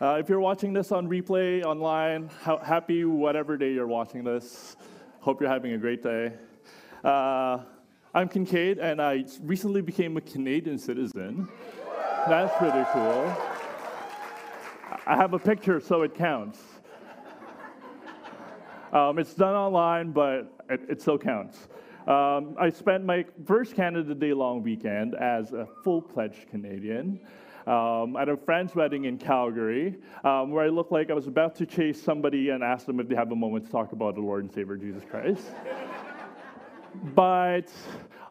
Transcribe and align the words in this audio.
Uh, 0.00 0.16
if 0.18 0.28
you're 0.28 0.40
watching 0.40 0.72
this 0.72 0.90
on 0.90 1.08
replay 1.08 1.64
online, 1.64 2.28
ha- 2.42 2.58
happy 2.58 3.04
whatever 3.04 3.56
day 3.56 3.72
you're 3.72 3.86
watching 3.86 4.24
this. 4.24 4.76
Hope 5.20 5.40
you're 5.40 5.48
having 5.48 5.72
a 5.74 5.78
great 5.78 6.02
day. 6.02 6.32
Uh, 7.04 7.60
I'm 8.12 8.28
Kincaid, 8.28 8.78
and 8.78 9.00
I 9.00 9.24
recently 9.42 9.82
became 9.82 10.16
a 10.16 10.20
Canadian 10.20 10.78
citizen. 10.78 11.48
That's 12.26 12.52
pretty 12.58 12.84
cool. 12.92 13.36
I 15.06 15.16
have 15.16 15.32
a 15.32 15.38
picture, 15.38 15.78
so 15.78 16.02
it 16.02 16.16
counts. 16.16 16.60
Um, 18.92 19.20
it's 19.20 19.34
done 19.34 19.54
online, 19.54 20.10
but 20.10 20.52
it, 20.68 20.80
it 20.88 21.02
still 21.02 21.18
counts. 21.18 21.68
Um, 22.08 22.56
I 22.58 22.68
spent 22.70 23.04
my 23.04 23.24
first 23.46 23.76
Canada 23.76 24.12
Day 24.12 24.32
long 24.32 24.60
weekend 24.60 25.14
as 25.14 25.52
a 25.52 25.68
full 25.84 26.02
pledged 26.02 26.48
Canadian 26.50 27.20
um, 27.66 28.16
at 28.16 28.28
a 28.28 28.36
friend's 28.36 28.74
wedding 28.74 29.04
in 29.04 29.18
Calgary, 29.18 29.96
um, 30.24 30.50
where 30.50 30.64
I 30.64 30.68
looked 30.68 30.92
like 30.92 31.10
I 31.10 31.14
was 31.14 31.26
about 31.26 31.54
to 31.56 31.66
chase 31.66 32.02
somebody 32.02 32.50
and 32.50 32.62
ask 32.62 32.86
them 32.86 33.00
if 33.00 33.08
they 33.08 33.14
have 33.14 33.32
a 33.32 33.36
moment 33.36 33.66
to 33.66 33.72
talk 33.72 33.92
about 33.92 34.14
the 34.14 34.20
Lord 34.20 34.44
and 34.44 34.52
Savior 34.52 34.76
Jesus 34.76 35.02
Christ. 35.08 35.42
but 37.14 37.70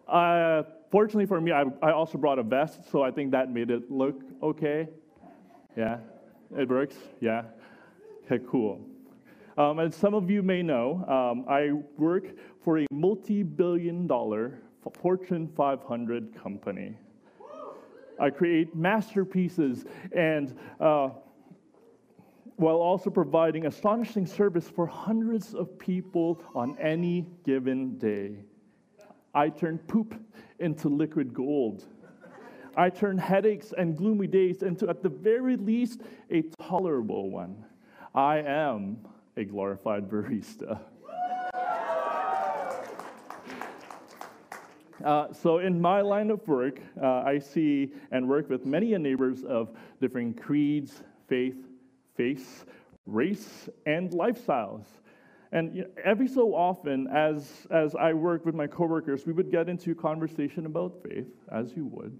uh, 0.08 0.64
fortunately 0.92 1.26
for 1.26 1.42
me, 1.42 1.52
I, 1.52 1.64
I 1.82 1.92
also 1.92 2.18
brought 2.18 2.40
a 2.40 2.44
vest, 2.44 2.90
so 2.92 3.02
I 3.02 3.12
think 3.12 3.32
that 3.32 3.52
made 3.52 3.72
it 3.72 3.90
look 3.92 4.22
okay. 4.42 4.88
Yeah, 5.76 5.98
it 6.56 6.70
works. 6.70 6.96
Yeah. 7.20 7.44
Okay, 8.26 8.44
cool. 8.50 8.80
Um, 9.58 9.80
as 9.80 9.96
some 9.96 10.14
of 10.14 10.30
you 10.30 10.42
may 10.42 10.64
know, 10.64 11.04
um, 11.08 11.46
I 11.48 11.72
work 11.98 12.26
for 12.64 12.80
a 12.80 12.88
multi 12.92 13.44
billion 13.44 14.08
dollar 14.08 14.60
Fortune 15.02 15.48
500 15.56 16.36
company. 16.36 16.98
I 18.24 18.30
create 18.30 18.74
masterpieces 18.74 19.84
and 20.14 20.58
uh, 20.80 21.10
while 22.56 22.78
also 22.78 23.10
providing 23.10 23.66
astonishing 23.66 24.26
service 24.26 24.70
for 24.70 24.88
hundreds 24.88 25.54
of 25.54 25.78
people 25.78 26.42
on 26.56 26.78
any 26.80 27.26
given 27.46 27.98
day. 27.98 28.38
I 29.36 29.50
turn 29.50 29.78
poop 29.78 30.16
into 30.60 30.88
liquid 30.88 31.34
gold. 31.34 31.84
I 32.78 32.90
turn 32.90 33.18
headaches 33.18 33.74
and 33.78 33.98
gloomy 33.98 34.28
days 34.28 34.64
into, 34.64 34.88
at 34.88 35.04
the 35.04 35.10
very 35.10 35.58
least, 35.58 36.00
a 36.32 36.44
tolerable 36.62 37.30
one. 37.30 37.66
I 38.16 38.38
am 38.38 39.00
a 39.36 39.44
glorified 39.44 40.10
barista. 40.10 40.80
Uh, 45.04 45.34
so, 45.34 45.58
in 45.58 45.82
my 45.82 46.00
line 46.00 46.32
of 46.32 46.48
work, 46.48 46.80
uh, 47.02 47.24
I 47.26 47.38
see 47.38 47.92
and 48.12 48.28
work 48.28 48.50
with 48.50 48.66
many 48.66 48.98
neighbors 48.98 49.44
of 49.44 49.72
different 50.00 50.42
creeds, 50.42 51.04
faith, 51.28 51.58
faiths, 52.16 52.66
race, 53.06 53.68
and 53.86 54.12
lifestyles. 54.12 54.86
And 55.52 55.76
you 55.76 55.82
know, 55.84 55.90
every 56.04 56.28
so 56.28 56.56
often, 56.56 57.08
as, 57.08 57.68
as 57.70 57.96
I 57.96 58.14
work 58.14 58.46
with 58.46 58.56
my 58.56 58.66
coworkers, 58.66 59.26
we 59.26 59.34
would 59.34 59.52
get 59.52 59.68
into 59.68 59.94
conversation 59.94 60.66
about 60.66 60.96
faith, 61.04 61.28
as 61.52 61.76
you 61.76 61.86
would. 61.86 62.18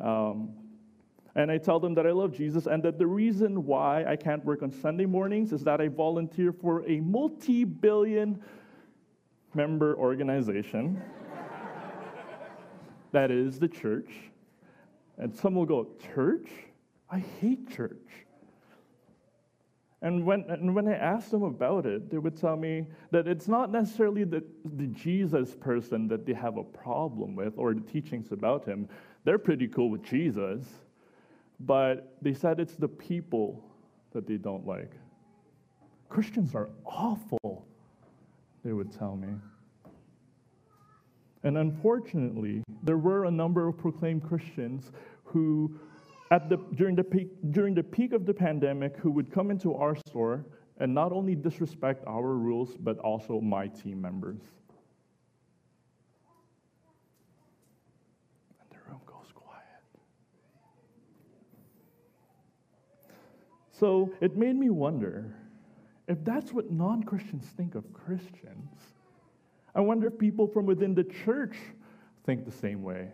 Um, 0.00 0.50
and 1.36 1.50
I 1.50 1.58
tell 1.58 1.78
them 1.78 1.94
that 1.94 2.06
I 2.06 2.10
love 2.10 2.36
Jesus 2.36 2.66
and 2.66 2.82
that 2.82 2.98
the 2.98 3.06
reason 3.06 3.64
why 3.64 4.04
I 4.04 4.16
can't 4.16 4.44
work 4.44 4.62
on 4.62 4.70
Sunday 4.70 5.06
mornings 5.06 5.52
is 5.52 5.62
that 5.64 5.80
I 5.80 5.88
volunteer 5.88 6.52
for 6.52 6.84
a 6.88 7.00
multi 7.00 7.64
billion 7.64 8.42
member 9.54 9.96
organization 9.96 11.00
that 13.14 13.30
is 13.30 13.58
the 13.58 13.68
church. 13.68 14.10
And 15.18 15.34
some 15.34 15.54
will 15.54 15.66
go, 15.66 15.88
Church? 16.14 16.48
I 17.10 17.20
hate 17.40 17.70
church. 17.70 18.08
And 20.02 20.26
when, 20.26 20.44
and 20.48 20.74
when 20.74 20.86
I 20.86 20.94
asked 20.94 21.30
them 21.30 21.44
about 21.44 21.86
it, 21.86 22.10
they 22.10 22.18
would 22.18 22.36
tell 22.36 22.56
me 22.56 22.86
that 23.10 23.26
it's 23.26 23.48
not 23.48 23.72
necessarily 23.72 24.24
the, 24.24 24.44
the 24.76 24.88
Jesus 24.88 25.54
person 25.54 26.08
that 26.08 26.26
they 26.26 26.34
have 26.34 26.58
a 26.58 26.64
problem 26.64 27.34
with 27.34 27.54
or 27.56 27.72
the 27.72 27.80
teachings 27.80 28.30
about 28.32 28.66
him. 28.66 28.88
They're 29.24 29.38
pretty 29.38 29.68
cool 29.68 29.88
with 29.88 30.02
Jesus. 30.02 30.66
But 31.60 32.16
they 32.20 32.34
said 32.34 32.60
it's 32.60 32.74
the 32.74 32.88
people 32.88 33.64
that 34.12 34.26
they 34.26 34.36
don't 34.36 34.66
like. 34.66 34.92
Christians 36.08 36.54
are 36.54 36.68
awful, 36.84 37.66
they 38.64 38.72
would 38.72 38.92
tell 38.92 39.16
me. 39.16 39.28
And 41.44 41.58
unfortunately, 41.58 42.62
there 42.82 42.96
were 42.96 43.26
a 43.26 43.30
number 43.30 43.68
of 43.68 43.76
proclaimed 43.76 44.24
Christians 44.24 44.90
who, 45.24 45.78
at 46.30 46.48
the, 46.48 46.56
during, 46.74 46.96
the 46.96 47.04
peak, 47.04 47.28
during 47.50 47.74
the 47.74 47.82
peak 47.82 48.14
of 48.14 48.24
the 48.24 48.32
pandemic, 48.32 48.96
who 48.96 49.10
would 49.10 49.30
come 49.30 49.50
into 49.50 49.74
our 49.74 49.94
store 50.08 50.46
and 50.78 50.92
not 50.92 51.12
only 51.12 51.34
disrespect 51.34 52.02
our 52.06 52.34
rules, 52.34 52.76
but 52.80 52.98
also 52.98 53.40
my 53.42 53.68
team 53.68 54.00
members. 54.00 54.40
And 58.58 58.70
the 58.70 58.78
room 58.88 59.00
goes 59.06 59.30
quiet. 59.34 59.62
So 63.70 64.10
it 64.22 64.34
made 64.34 64.56
me 64.56 64.70
wonder 64.70 65.36
if 66.08 66.24
that's 66.24 66.54
what 66.54 66.70
non 66.70 67.02
Christians 67.02 67.44
think 67.54 67.74
of 67.74 67.92
Christians 67.92 68.93
I 69.74 69.80
wonder 69.80 70.06
if 70.06 70.18
people 70.18 70.46
from 70.46 70.66
within 70.66 70.94
the 70.94 71.04
church 71.04 71.56
think 72.24 72.44
the 72.44 72.52
same 72.52 72.82
way. 72.82 73.08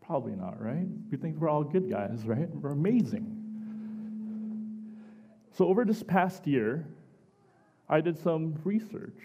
Probably 0.00 0.34
not, 0.34 0.60
right? 0.60 0.86
We 1.10 1.16
think 1.16 1.36
we're 1.38 1.48
all 1.48 1.64
good 1.64 1.90
guys, 1.90 2.24
right? 2.24 2.48
We're 2.50 2.70
amazing. 2.70 3.36
So, 5.52 5.66
over 5.66 5.84
this 5.84 6.02
past 6.02 6.46
year, 6.46 6.86
I 7.88 8.00
did 8.00 8.16
some 8.16 8.54
research, 8.64 9.18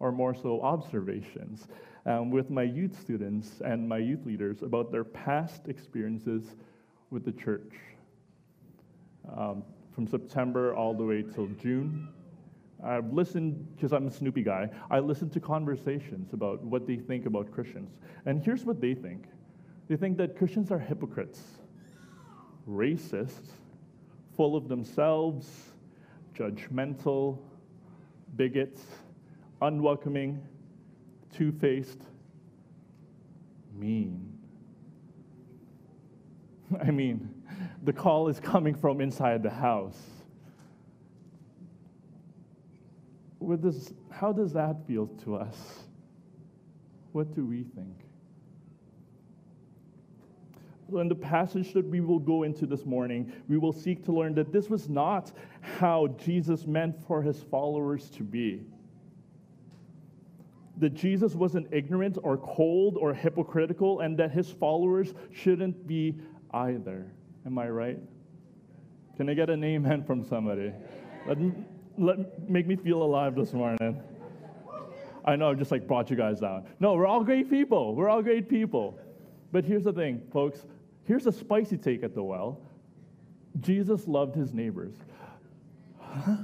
or 0.00 0.10
more 0.10 0.34
so 0.34 0.62
observations, 0.62 1.68
um, 2.06 2.30
with 2.30 2.50
my 2.50 2.62
youth 2.62 2.98
students 3.00 3.60
and 3.64 3.88
my 3.88 3.98
youth 3.98 4.24
leaders 4.24 4.62
about 4.62 4.90
their 4.90 5.04
past 5.04 5.68
experiences 5.68 6.56
with 7.10 7.24
the 7.24 7.32
church. 7.32 7.72
Um, 9.36 9.62
from 9.94 10.06
September 10.06 10.74
all 10.74 10.92
the 10.92 11.04
way 11.04 11.22
till 11.22 11.46
June, 11.62 12.08
I've 12.84 13.12
listened, 13.12 13.66
because 13.74 13.92
I'm 13.92 14.06
a 14.06 14.10
Snoopy 14.10 14.42
guy, 14.42 14.68
I 14.90 14.98
listen 14.98 15.30
to 15.30 15.40
conversations 15.40 16.34
about 16.34 16.62
what 16.62 16.86
they 16.86 16.96
think 16.96 17.24
about 17.24 17.50
Christians. 17.50 17.96
And 18.26 18.42
here's 18.42 18.64
what 18.64 18.80
they 18.80 18.94
think 18.94 19.26
they 19.88 19.96
think 19.96 20.16
that 20.18 20.36
Christians 20.36 20.70
are 20.70 20.78
hypocrites, 20.78 21.40
racists, 22.68 23.50
full 24.36 24.56
of 24.56 24.68
themselves, 24.68 25.48
judgmental, 26.34 27.38
bigots, 28.36 28.82
unwelcoming, 29.62 30.42
two 31.32 31.52
faced, 31.52 32.02
mean. 33.74 34.32
I 36.82 36.90
mean, 36.90 37.42
the 37.82 37.92
call 37.92 38.28
is 38.28 38.40
coming 38.40 38.74
from 38.74 39.00
inside 39.00 39.42
the 39.42 39.50
house. 39.50 40.00
What 43.44 43.60
does, 43.60 43.92
how 44.10 44.32
does 44.32 44.52
that 44.54 44.86
feel 44.86 45.06
to 45.24 45.36
us? 45.36 45.84
What 47.12 47.34
do 47.34 47.44
we 47.44 47.62
think? 47.62 48.00
In 50.92 51.08
the 51.08 51.14
passage 51.14 51.72
that 51.72 51.86
we 51.86 52.00
will 52.00 52.18
go 52.18 52.42
into 52.42 52.66
this 52.66 52.84
morning, 52.84 53.32
we 53.48 53.58
will 53.58 53.72
seek 53.72 54.04
to 54.04 54.12
learn 54.12 54.34
that 54.34 54.52
this 54.52 54.68
was 54.68 54.88
not 54.88 55.32
how 55.60 56.08
Jesus 56.24 56.66
meant 56.66 56.96
for 57.06 57.22
his 57.22 57.42
followers 57.42 58.10
to 58.10 58.22
be. 58.22 58.62
That 60.78 60.94
Jesus 60.94 61.34
wasn't 61.34 61.68
ignorant 61.72 62.18
or 62.22 62.36
cold 62.36 62.96
or 62.96 63.14
hypocritical, 63.14 64.00
and 64.00 64.16
that 64.18 64.30
his 64.30 64.50
followers 64.50 65.14
shouldn't 65.32 65.86
be 65.86 66.16
either. 66.52 67.06
Am 67.46 67.58
I 67.58 67.68
right? 67.68 67.98
Can 69.16 69.28
I 69.28 69.34
get 69.34 69.50
an 69.50 69.62
amen 69.62 70.04
from 70.04 70.24
somebody? 70.24 70.72
Let 71.26 71.40
me, 71.40 71.52
let, 71.98 72.48
make 72.48 72.66
me 72.66 72.76
feel 72.76 73.02
alive 73.02 73.34
this 73.34 73.52
morning. 73.52 74.02
I 75.24 75.36
know 75.36 75.50
I 75.50 75.54
just 75.54 75.70
like 75.70 75.86
brought 75.86 76.10
you 76.10 76.16
guys 76.16 76.40
down. 76.40 76.64
No, 76.80 76.94
we're 76.94 77.06
all 77.06 77.24
great 77.24 77.48
people. 77.48 77.94
We're 77.94 78.08
all 78.08 78.22
great 78.22 78.48
people. 78.48 78.98
But 79.52 79.64
here's 79.64 79.84
the 79.84 79.92
thing, 79.92 80.20
folks. 80.32 80.66
Here's 81.04 81.26
a 81.26 81.32
spicy 81.32 81.76
take 81.78 82.02
at 82.02 82.14
the 82.14 82.22
well. 82.22 82.60
Jesus 83.60 84.06
loved 84.06 84.34
his 84.34 84.52
neighbors. 84.52 84.94
Huh? 86.00 86.36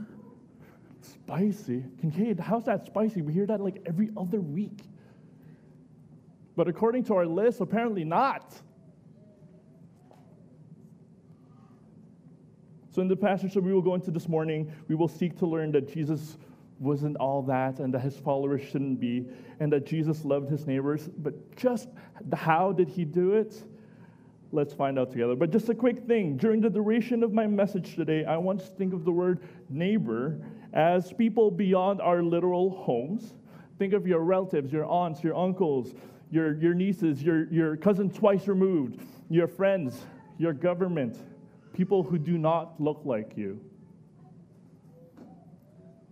spicy. 1.31 1.85
Kincaid, 2.01 2.41
how's 2.41 2.65
that 2.65 2.85
spicy? 2.87 3.23
We 3.23 3.33
hear 3.33 3.47
that 3.47 3.61
like 3.61 3.83
every 3.87 4.11
other 4.17 4.41
week. 4.41 4.81
But 6.57 6.69
according 6.69 7.05
to 7.05 7.15
our 7.15 7.27
list, 7.27 7.61
apparently 7.61 8.05
not. 8.05 8.53
So, 12.91 13.03
in 13.03 13.09
the 13.09 13.17
passage 13.17 13.55
that 13.55 13.63
we 13.63 13.73
will 13.73 13.83
go 13.83 13.95
into 13.95 14.11
this 14.11 14.29
morning, 14.29 14.73
we 14.89 14.95
will 14.95 15.09
seek 15.09 15.39
to 15.39 15.47
learn 15.47 15.71
that 15.73 15.93
Jesus 15.93 16.37
wasn't 16.81 17.17
all 17.19 17.43
that 17.43 17.79
and 17.79 17.95
that 17.95 18.01
his 18.01 18.17
followers 18.17 18.63
shouldn't 18.63 18.99
be, 18.99 19.27
and 19.61 19.73
that 19.73 19.87
Jesus 19.87 20.25
loved 20.25 20.51
his 20.51 20.67
neighbors. 20.67 21.09
But 21.19 21.57
just 21.57 21.89
how 22.35 22.73
did 22.73 22.89
he 22.89 23.05
do 23.05 23.35
it? 23.35 23.63
Let's 24.51 24.75
find 24.75 24.99
out 24.99 25.13
together. 25.13 25.37
But 25.37 25.51
just 25.51 25.69
a 25.69 25.75
quick 25.75 26.07
thing 26.07 26.37
during 26.37 26.61
the 26.61 26.71
duration 26.71 27.23
of 27.23 27.33
my 27.33 27.47
message 27.47 27.95
today, 27.95 28.25
I 28.25 28.37
want 28.39 28.61
to 28.61 28.67
think 28.67 28.93
of 28.93 29.05
the 29.05 29.13
word 29.13 29.41
neighbor 29.69 30.41
as 30.73 31.13
people 31.13 31.51
beyond 31.51 32.01
our 32.01 32.23
literal 32.23 32.71
homes. 32.71 33.35
Think 33.79 33.93
of 33.93 34.07
your 34.07 34.21
relatives, 34.21 34.73
your 34.73 34.87
aunts, 34.87 35.23
your 35.23 35.37
uncles, 35.37 35.95
your, 36.31 36.57
your 36.57 36.75
nieces, 36.75 37.23
your, 37.23 37.47
your 37.53 37.77
cousin 37.77 38.11
twice 38.11 38.49
removed, 38.49 39.01
your 39.29 39.47
friends, 39.47 40.01
your 40.39 40.53
government, 40.53 41.17
people 41.73 42.03
who 42.03 42.19
do 42.19 42.39
not 42.39 42.81
look 42.81 43.03
like 43.05 43.37
you. 43.37 43.61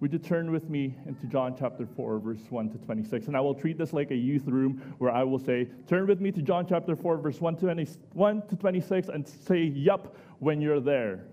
Would 0.00 0.12
you 0.12 0.19
turn 0.20 0.52
with 0.52 0.70
me 0.70 0.94
into 1.06 1.26
John 1.26 1.56
chapter 1.58 1.84
4, 1.84 2.20
verse 2.20 2.38
1 2.50 2.70
to 2.70 2.78
26? 2.78 3.26
And 3.26 3.37
I 3.37 3.40
will 3.40 3.55
treat 3.55 3.76
this 3.76 3.93
like 3.93 4.12
a 4.12 4.16
youth 4.16 4.46
room 4.46 4.81
where 4.99 5.10
I 5.10 5.25
will 5.25 5.40
say, 5.40 5.69
Turn 5.88 6.06
with 6.06 6.20
me 6.20 6.31
to 6.32 6.40
John 6.40 6.66
chapter 6.69 6.94
4, 6.94 7.16
verse 7.16 7.40
1 7.40 7.56
to, 7.56 7.87
1 8.12 8.46
to 8.46 8.56
26, 8.56 9.08
and 9.08 9.26
say, 9.26 9.64
Yup, 9.64 10.16
when 10.38 10.60
you're 10.60 10.81
there. 10.81 11.25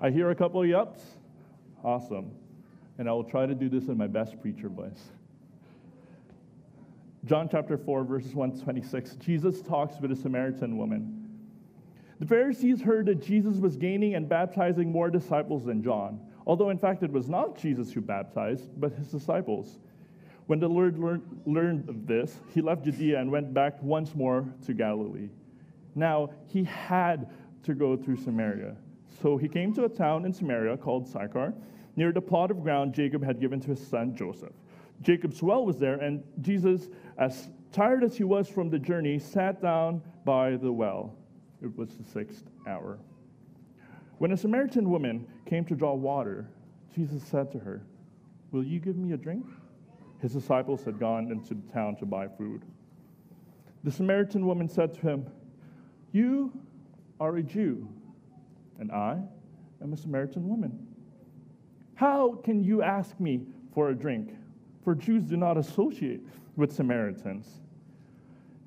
I 0.00 0.10
hear 0.10 0.30
a 0.30 0.34
couple 0.34 0.62
of 0.62 0.68
yups. 0.68 1.00
Awesome. 1.82 2.30
And 2.98 3.08
I 3.08 3.12
will 3.12 3.24
try 3.24 3.46
to 3.46 3.54
do 3.54 3.68
this 3.68 3.88
in 3.88 3.98
my 3.98 4.06
best 4.06 4.40
preacher 4.40 4.68
voice. 4.68 5.10
John 7.26 7.48
chapter 7.50 7.76
4, 7.76 8.04
verses 8.04 8.34
126, 8.34 9.16
Jesus 9.16 9.60
talks 9.60 10.00
with 10.00 10.10
a 10.10 10.16
Samaritan 10.16 10.78
woman. 10.78 11.28
The 12.18 12.26
Pharisees 12.26 12.80
heard 12.80 13.06
that 13.06 13.22
Jesus 13.22 13.56
was 13.58 13.76
gaining 13.76 14.14
and 14.14 14.28
baptizing 14.28 14.90
more 14.90 15.10
disciples 15.10 15.64
than 15.64 15.82
John, 15.82 16.20
although 16.46 16.70
in 16.70 16.78
fact 16.78 17.02
it 17.02 17.12
was 17.12 17.28
not 17.28 17.58
Jesus 17.58 17.92
who 17.92 18.00
baptized, 18.00 18.70
but 18.80 18.92
his 18.92 19.08
disciples. 19.08 19.78
When 20.46 20.60
the 20.60 20.68
Lord 20.68 20.98
learned 21.46 21.88
of 21.88 22.06
this, 22.06 22.40
he 22.54 22.60
left 22.60 22.84
Judea 22.84 23.20
and 23.20 23.30
went 23.30 23.54
back 23.54 23.82
once 23.82 24.14
more 24.14 24.46
to 24.66 24.74
Galilee. 24.74 25.28
Now, 25.94 26.30
he 26.46 26.64
had 26.64 27.30
to 27.64 27.74
go 27.74 27.96
through 27.96 28.16
Samaria. 28.16 28.76
So 29.22 29.36
he 29.36 29.48
came 29.48 29.74
to 29.74 29.84
a 29.84 29.88
town 29.88 30.24
in 30.24 30.32
Samaria 30.32 30.78
called 30.78 31.06
Sychar, 31.06 31.52
near 31.96 32.12
the 32.12 32.20
plot 32.20 32.50
of 32.50 32.62
ground 32.62 32.94
Jacob 32.94 33.22
had 33.22 33.40
given 33.40 33.60
to 33.60 33.70
his 33.70 33.86
son 33.86 34.16
Joseph. 34.16 34.52
Jacob's 35.02 35.42
well 35.42 35.64
was 35.64 35.78
there, 35.78 35.94
and 35.94 36.22
Jesus, 36.40 36.88
as 37.18 37.48
tired 37.72 38.04
as 38.04 38.16
he 38.16 38.24
was 38.24 38.48
from 38.48 38.68
the 38.68 38.78
journey, 38.78 39.18
sat 39.18 39.62
down 39.62 40.02
by 40.24 40.56
the 40.56 40.72
well. 40.72 41.16
It 41.62 41.76
was 41.76 41.96
the 41.96 42.04
sixth 42.04 42.44
hour. 42.66 42.98
When 44.18 44.32
a 44.32 44.36
Samaritan 44.36 44.90
woman 44.90 45.26
came 45.46 45.64
to 45.66 45.74
draw 45.74 45.94
water, 45.94 46.50
Jesus 46.94 47.22
said 47.22 47.50
to 47.52 47.58
her, 47.58 47.82
Will 48.50 48.64
you 48.64 48.80
give 48.80 48.96
me 48.96 49.12
a 49.12 49.16
drink? 49.16 49.46
His 50.20 50.32
disciples 50.32 50.84
had 50.84 50.98
gone 50.98 51.30
into 51.30 51.54
the 51.54 51.72
town 51.72 51.96
to 51.96 52.06
buy 52.06 52.28
food. 52.28 52.62
The 53.84 53.90
Samaritan 53.90 54.44
woman 54.46 54.68
said 54.68 54.92
to 54.94 55.00
him, 55.00 55.26
You 56.12 56.52
are 57.18 57.36
a 57.36 57.42
Jew, 57.42 57.88
and 58.78 58.92
I 58.92 59.18
am 59.82 59.92
a 59.92 59.96
Samaritan 59.96 60.46
woman. 60.48 60.86
How 61.94 62.34
can 62.44 62.62
you 62.62 62.82
ask 62.82 63.18
me 63.18 63.42
for 63.72 63.90
a 63.90 63.94
drink? 63.94 64.34
For 64.84 64.94
Jews 64.94 65.24
do 65.24 65.36
not 65.36 65.56
associate 65.56 66.20
with 66.56 66.72
Samaritans. 66.72 67.46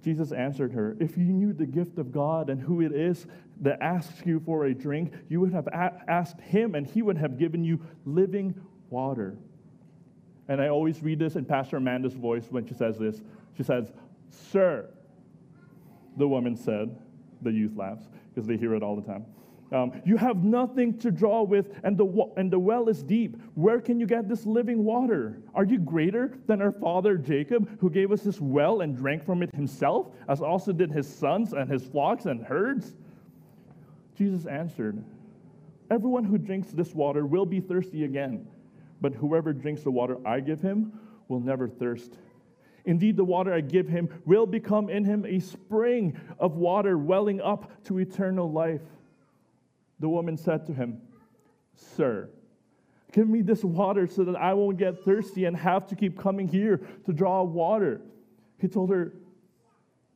Jesus 0.04 0.31
answered 0.31 0.74
her, 0.74 0.98
If 1.00 1.18
you 1.18 1.24
knew 1.24 1.54
the 1.54 1.65
gift 1.65 1.98
of 1.98 2.12
God 2.12 2.50
and 2.50 2.62
who 2.62 2.81
it 2.81 2.92
is 2.92 3.25
that 3.62 3.81
asks 3.81 4.25
you 4.25 4.42
for 4.45 4.65
a 4.65 4.74
drink, 4.74 5.13
you 5.30 5.39
would 5.39 5.54
have 5.54 5.68
asked 5.69 6.42
him, 6.42 6.75
and 6.75 6.86
he 6.86 7.01
would 7.01 7.18
have 7.18 7.38
given 7.38 7.63
you 7.63 7.80
living 8.06 8.54
water. 8.89 9.38
And 10.50 10.62
I 10.62 10.68
always 10.68 11.01
read 11.01 11.19
this 11.19 11.36
in 11.36 11.45
Pastor 11.45 11.77
Amanda's 11.77 12.13
voice 12.13 12.45
when 12.50 12.68
she 12.68 12.74
says 12.74 12.98
this. 12.98 13.21
She 13.56 13.63
says, 13.63 13.92
Sir, 14.30 14.89
the 16.18 16.27
woman 16.27 16.56
said. 16.56 17.00
The 17.42 17.51
youth 17.51 17.75
laughs 17.75 18.04
because 18.30 18.48
they 18.48 18.56
hear 18.56 18.74
it 18.74 18.83
all 18.83 18.95
the 18.95 19.01
time. 19.01 19.25
Um, 19.74 19.92
you 20.06 20.18
have 20.18 20.44
nothing 20.44 21.00
to 21.00 21.10
draw 21.10 21.42
with, 21.42 21.72
and 21.84 21.98
the, 21.98 22.06
and 22.38 22.52
the 22.52 22.60
well 22.60 22.90
is 22.90 23.02
deep. 23.02 23.42
Where 23.56 23.81
can 23.81 24.00
you 24.00 24.06
get 24.06 24.30
this 24.30 24.46
living 24.46 24.84
water? 24.84 25.42
Are 25.56 25.66
you 25.66 25.80
greater 25.80 26.38
than 26.46 26.62
our 26.62 26.72
father 26.72 27.18
Jacob, 27.18 27.80
who 27.80 27.90
gave 27.90 28.12
us 28.12 28.22
this 28.22 28.40
well 28.40 28.81
and 28.81 28.96
drank 28.96 29.25
from 29.25 29.42
it 29.42 29.54
himself, 29.56 30.12
as 30.30 30.42
also 30.42 30.72
did 30.74 30.92
his 30.92 31.12
sons 31.12 31.54
and 31.54 31.68
his 31.68 31.84
flocks 31.84 32.25
and 32.25 32.44
herds? 32.46 32.94
Jesus 34.16 34.46
answered, 34.46 35.04
Everyone 35.90 36.24
who 36.24 36.38
drinks 36.38 36.70
this 36.70 36.94
water 36.94 37.25
will 37.25 37.46
be 37.46 37.60
thirsty 37.60 38.04
again, 38.04 38.48
but 39.02 39.16
whoever 39.16 39.54
drinks 39.54 39.81
the 39.81 39.92
water 39.92 40.18
I 40.24 40.40
give 40.40 40.62
him 40.62 40.94
will 41.30 41.40
never 41.40 41.68
thirst. 41.68 42.14
Indeed, 42.86 43.18
the 43.18 43.24
water 43.24 43.52
I 43.52 43.62
give 43.62 43.88
him 43.88 44.10
will 44.25 44.46
become 44.46 44.90
in 44.90 45.04
him 45.04 45.25
a 45.25 45.40
spring 45.40 46.20
of 46.38 46.58
water 46.58 46.96
welling 46.98 47.42
up 47.42 47.84
to 47.86 47.98
eternal 47.98 48.52
life. 48.52 48.81
The 50.04 50.10
woman 50.10 50.36
said 50.36 50.66
to 50.66 50.74
him, 50.74 51.00
Sir, 51.76 52.30
give 53.14 53.30
me 53.30 53.42
this 53.42 53.64
water 53.64 54.06
so 54.06 54.26
that 54.26 54.36
I 54.36 54.54
won't 54.54 54.78
get 54.78 55.02
thirsty 55.06 55.46
and 55.46 55.56
have 55.56 55.88
to 55.88 55.96
keep 55.96 56.20
coming 56.20 56.46
here 56.46 56.82
to 57.06 57.14
draw 57.14 57.42
water. 57.44 58.02
He 58.60 58.68
told 58.68 58.90
her, 58.90 59.14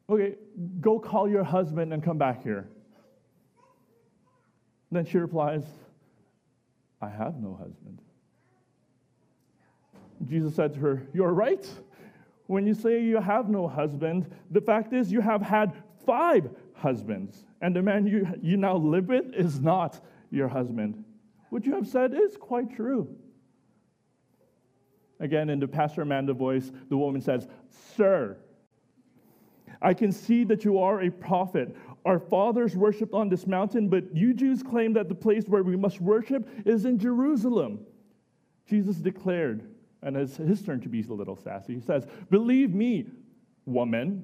Okay, 0.10 0.36
go 0.82 1.00
call 1.00 1.30
your 1.30 1.46
husband 1.46 1.94
and 1.94 2.04
come 2.04 2.18
back 2.18 2.44
here. 2.44 2.68
Then 4.92 5.06
she 5.06 5.20
replies, 5.20 5.64
I 7.02 7.08
have 7.08 7.38
no 7.42 7.54
husband. 7.54 8.02
Jesus 10.28 10.54
said 10.54 10.74
to 10.74 10.82
her, 10.82 11.08
You're 11.14 11.32
right. 11.32 11.66
When 12.48 12.68
you 12.68 12.74
say 12.74 13.02
you 13.02 13.22
have 13.22 13.48
no 13.48 13.70
husband, 13.70 14.30
the 14.52 14.60
fact 14.60 14.92
is 14.92 15.14
you 15.14 15.22
have 15.22 15.42
had 15.42 15.72
five 16.06 16.50
husbands, 16.78 17.46
and 17.62 17.76
the 17.76 17.82
man 17.82 18.06
you, 18.08 18.28
you 18.42 18.58
now 18.58 18.76
live 18.78 19.08
with 19.08 19.34
is 19.34 19.60
not 19.60 20.00
your 20.32 20.48
husband. 20.48 21.04
What 21.50 21.66
you 21.66 21.74
have 21.74 21.88
said 21.88 22.14
is 22.14 22.38
quite 22.38 22.76
true. 22.76 23.08
Again, 25.20 25.50
in 25.50 25.60
the 25.60 25.68
Pastor 25.68 26.04
Amanda 26.04 26.34
voice, 26.34 26.72
the 26.90 26.98
woman 26.98 27.22
says, 27.22 27.48
Sir, 27.96 28.38
I 29.82 29.94
can 29.94 30.12
see 30.12 30.44
that 30.46 30.64
you 30.64 30.80
are 30.80 31.02
a 31.02 31.10
prophet. 31.10 31.76
Our 32.06 32.20
fathers 32.20 32.76
worshiped 32.76 33.14
on 33.14 33.30
this 33.30 33.48
mountain, 33.48 33.90
but 33.90 34.16
you 34.16 34.34
Jews 34.34 34.64
claim 34.64 34.94
that 34.94 35.10
the 35.10 35.16
place 35.16 35.46
where 35.48 35.64
we 35.64 35.76
must 35.76 36.00
worship 36.02 36.48
is 36.66 36.86
in 36.86 37.00
Jerusalem. 37.00 37.80
Jesus 38.68 38.98
declared, 38.98 39.68
and 40.04 40.16
it's 40.16 40.38
his 40.38 40.62
turn 40.62 40.82
to 40.82 40.90
be 40.90 41.02
a 41.02 41.14
little 41.14 41.36
sassy. 41.36 41.76
He 41.76 41.82
says, 41.82 42.06
Believe 42.30 42.74
me, 42.74 43.08
woman, 43.66 44.24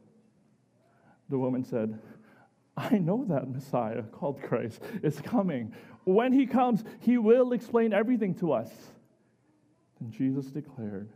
The 1.31 1.39
woman 1.39 1.63
said, 1.63 1.97
I 2.75 2.97
know 2.97 3.23
that 3.29 3.49
Messiah 3.49 4.03
called 4.03 4.41
Christ 4.41 4.81
is 5.01 5.19
coming. 5.21 5.73
When 6.03 6.33
he 6.33 6.45
comes, 6.45 6.83
he 6.99 7.17
will 7.17 7.53
explain 7.53 7.93
everything 7.93 8.35
to 8.35 8.51
us. 8.51 8.69
And 10.01 10.11
Jesus 10.11 10.47
declared, 10.47 11.09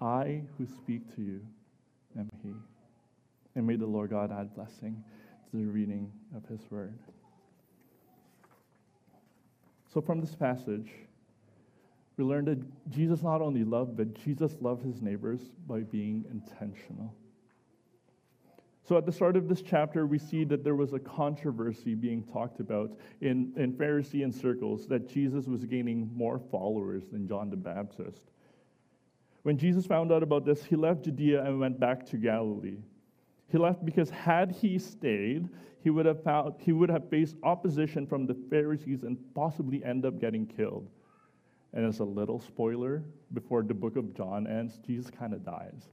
I 0.00 0.42
who 0.58 0.66
speak 0.66 1.14
to 1.14 1.22
you 1.22 1.40
am 2.18 2.28
he. 2.42 2.54
And 3.54 3.66
may 3.66 3.76
the 3.76 3.86
Lord 3.86 4.10
God 4.10 4.32
add 4.32 4.52
blessing 4.54 5.02
to 5.50 5.56
the 5.56 5.66
reading 5.66 6.10
of 6.36 6.44
his 6.46 6.60
word. 6.70 6.98
So, 9.92 10.00
from 10.00 10.20
this 10.20 10.34
passage, 10.34 10.90
we 12.16 12.24
learned 12.24 12.48
that 12.48 12.90
Jesus 12.90 13.22
not 13.22 13.40
only 13.40 13.62
loved, 13.62 13.96
but 13.96 14.12
Jesus 14.14 14.56
loved 14.60 14.84
his 14.84 15.00
neighbors 15.00 15.40
by 15.68 15.80
being 15.80 16.24
intentional. 16.30 17.14
So, 18.86 18.96
at 18.96 19.04
the 19.04 19.10
start 19.10 19.36
of 19.36 19.48
this 19.48 19.62
chapter, 19.62 20.06
we 20.06 20.16
see 20.16 20.44
that 20.44 20.62
there 20.62 20.76
was 20.76 20.92
a 20.92 21.00
controversy 21.00 21.96
being 21.96 22.22
talked 22.22 22.60
about 22.60 22.92
in, 23.20 23.52
in 23.56 23.72
Pharisee 23.72 24.32
circles 24.32 24.86
that 24.86 25.08
Jesus 25.08 25.46
was 25.46 25.64
gaining 25.64 26.08
more 26.14 26.38
followers 26.38 27.02
than 27.10 27.26
John 27.26 27.50
the 27.50 27.56
Baptist. 27.56 28.22
When 29.42 29.58
Jesus 29.58 29.86
found 29.86 30.12
out 30.12 30.22
about 30.22 30.44
this, 30.44 30.64
he 30.64 30.76
left 30.76 31.04
Judea 31.04 31.44
and 31.44 31.58
went 31.58 31.80
back 31.80 32.06
to 32.06 32.16
Galilee. 32.16 32.78
He 33.50 33.58
left 33.58 33.84
because 33.84 34.08
had 34.08 34.52
he 34.52 34.78
stayed, 34.78 35.48
he 35.82 35.90
would 35.90 36.06
have, 36.06 36.22
found, 36.22 36.54
he 36.60 36.70
would 36.70 36.90
have 36.90 37.10
faced 37.10 37.34
opposition 37.42 38.06
from 38.06 38.24
the 38.24 38.36
Pharisees 38.48 39.02
and 39.02 39.18
possibly 39.34 39.84
end 39.84 40.06
up 40.06 40.20
getting 40.20 40.46
killed. 40.46 40.88
And 41.72 41.84
as 41.84 41.98
a 41.98 42.04
little 42.04 42.38
spoiler, 42.38 43.02
before 43.34 43.64
the 43.64 43.74
book 43.74 43.96
of 43.96 44.14
John 44.14 44.46
ends, 44.46 44.78
Jesus 44.86 45.10
kind 45.10 45.32
of 45.32 45.44
dies. 45.44 45.88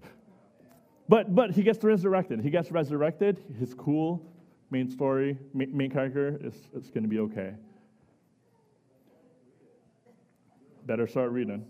But, 1.09 1.35
but 1.35 1.51
he 1.51 1.63
gets 1.63 1.83
resurrected. 1.83 2.41
He 2.41 2.49
gets 2.49 2.71
resurrected. 2.71 3.43
His 3.59 3.73
cool. 3.73 4.29
Main 4.71 4.89
story, 4.89 5.37
main, 5.53 5.91
character 5.91 6.39
is, 6.41 6.55
is 6.73 6.89
going 6.89 7.03
to 7.03 7.09
be 7.09 7.19
okay. 7.19 7.53
Better 10.87 11.05
start 11.05 11.31
reading. 11.31 11.63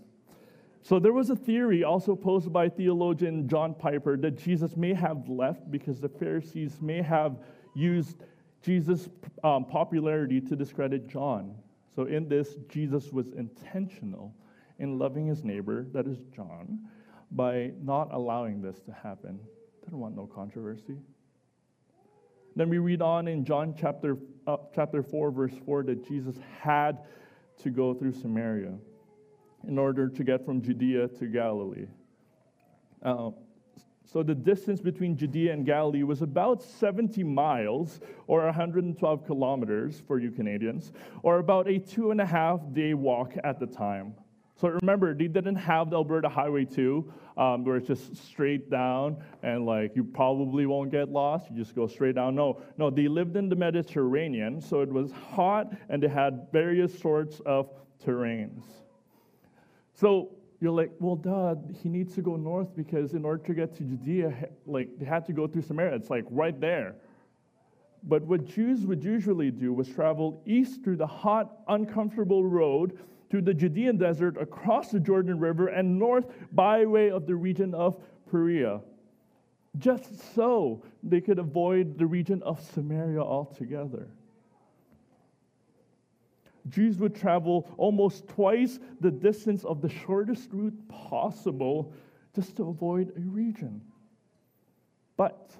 So 0.80 0.98
there 0.98 1.12
was 1.12 1.28
a 1.28 1.36
theory 1.36 1.84
also 1.84 2.16
posed 2.16 2.50
by 2.50 2.70
theologian 2.70 3.46
John 3.46 3.74
Piper 3.74 4.16
that 4.18 4.38
Jesus 4.38 4.74
may 4.76 4.94
have 4.94 5.28
left 5.28 5.70
because 5.70 6.00
the 6.00 6.08
Pharisees 6.08 6.80
may 6.80 7.02
have 7.02 7.38
used 7.74 8.24
Jesus' 8.62 9.10
um, 9.42 9.66
popularity 9.66 10.40
to 10.40 10.56
discredit 10.56 11.06
John. 11.06 11.54
So 11.94 12.04
in 12.04 12.26
this, 12.28 12.56
Jesus 12.70 13.12
was 13.12 13.28
intentional 13.32 14.34
in 14.78 14.98
loving 14.98 15.26
his 15.26 15.44
neighbor, 15.44 15.86
that 15.92 16.06
is 16.06 16.18
John, 16.34 16.80
by 17.34 17.72
not 17.82 18.12
allowing 18.12 18.62
this 18.62 18.80
to 18.82 18.92
happen. 18.92 19.38
Didn't 19.82 19.98
want 19.98 20.16
no 20.16 20.26
controversy. 20.26 20.96
Then 22.56 22.68
we 22.68 22.78
read 22.78 23.02
on 23.02 23.26
in 23.26 23.44
John 23.44 23.74
chapter, 23.78 24.16
uh, 24.46 24.56
chapter 24.74 25.02
4, 25.02 25.30
verse 25.32 25.54
4, 25.66 25.82
that 25.84 26.06
Jesus 26.06 26.36
had 26.60 26.98
to 27.62 27.70
go 27.70 27.92
through 27.92 28.12
Samaria 28.12 28.74
in 29.66 29.78
order 29.78 30.08
to 30.08 30.24
get 30.24 30.44
from 30.44 30.62
Judea 30.62 31.08
to 31.08 31.26
Galilee. 31.26 31.86
Uh, 33.02 33.30
so 34.04 34.22
the 34.22 34.34
distance 34.34 34.80
between 34.80 35.16
Judea 35.16 35.52
and 35.52 35.66
Galilee 35.66 36.04
was 36.04 36.22
about 36.22 36.62
70 36.62 37.24
miles, 37.24 38.00
or 38.28 38.44
112 38.44 39.26
kilometers 39.26 40.02
for 40.06 40.20
you 40.20 40.30
Canadians, 40.30 40.92
or 41.22 41.38
about 41.38 41.68
a 41.68 41.78
two 41.78 42.12
and 42.12 42.20
a 42.20 42.26
half 42.26 42.60
day 42.72 42.94
walk 42.94 43.34
at 43.42 43.58
the 43.58 43.66
time. 43.66 44.14
So 44.64 44.70
remember, 44.70 45.12
they 45.12 45.28
didn't 45.28 45.56
have 45.56 45.90
the 45.90 45.96
Alberta 45.96 46.26
Highway 46.26 46.64
2, 46.64 47.12
um, 47.36 47.64
where 47.66 47.76
it's 47.76 47.86
just 47.86 48.16
straight 48.16 48.70
down 48.70 49.18
and 49.42 49.66
like 49.66 49.94
you 49.94 50.02
probably 50.02 50.64
won't 50.64 50.90
get 50.90 51.10
lost. 51.10 51.50
You 51.50 51.56
just 51.58 51.74
go 51.74 51.86
straight 51.86 52.14
down. 52.14 52.34
No, 52.34 52.62
no, 52.78 52.88
they 52.88 53.06
lived 53.06 53.36
in 53.36 53.50
the 53.50 53.56
Mediterranean, 53.56 54.62
so 54.62 54.80
it 54.80 54.90
was 54.90 55.12
hot 55.12 55.70
and 55.90 56.02
they 56.02 56.08
had 56.08 56.46
various 56.50 56.98
sorts 56.98 57.42
of 57.44 57.68
terrains. 58.02 58.62
So 59.92 60.30
you're 60.62 60.72
like, 60.72 60.92
well, 60.98 61.16
duh, 61.16 61.56
he 61.82 61.90
needs 61.90 62.14
to 62.14 62.22
go 62.22 62.36
north 62.36 62.74
because 62.74 63.12
in 63.12 63.26
order 63.26 63.44
to 63.44 63.52
get 63.52 63.76
to 63.76 63.82
Judea, 63.82 64.48
like 64.64 64.88
they 64.98 65.04
had 65.04 65.26
to 65.26 65.34
go 65.34 65.46
through 65.46 65.60
Samaria. 65.60 65.94
It's 65.94 66.08
like 66.08 66.24
right 66.30 66.58
there. 66.58 66.94
But 68.02 68.22
what 68.22 68.46
Jews 68.46 68.86
would 68.86 69.04
usually 69.04 69.50
do 69.50 69.74
was 69.74 69.88
travel 69.88 70.42
east 70.46 70.82
through 70.82 70.96
the 70.96 71.06
hot, 71.06 71.58
uncomfortable 71.68 72.46
road 72.46 72.98
through 73.34 73.42
the 73.42 73.52
Judean 73.52 73.96
desert, 73.96 74.40
across 74.40 74.92
the 74.92 75.00
Jordan 75.00 75.40
River, 75.40 75.66
and 75.66 75.98
north 75.98 76.26
by 76.52 76.86
way 76.86 77.10
of 77.10 77.26
the 77.26 77.34
region 77.34 77.74
of 77.74 78.00
Perea. 78.30 78.80
Just 79.76 80.36
so 80.36 80.84
they 81.02 81.20
could 81.20 81.40
avoid 81.40 81.98
the 81.98 82.06
region 82.06 82.40
of 82.44 82.60
Samaria 82.60 83.18
altogether. 83.18 84.06
Jews 86.68 86.98
would 86.98 87.16
travel 87.16 87.68
almost 87.76 88.28
twice 88.28 88.78
the 89.00 89.10
distance 89.10 89.64
of 89.64 89.82
the 89.82 89.88
shortest 89.88 90.52
route 90.52 90.88
possible 90.88 91.92
just 92.36 92.56
to 92.58 92.68
avoid 92.68 93.12
a 93.16 93.20
region. 93.20 93.80
But 95.16 95.50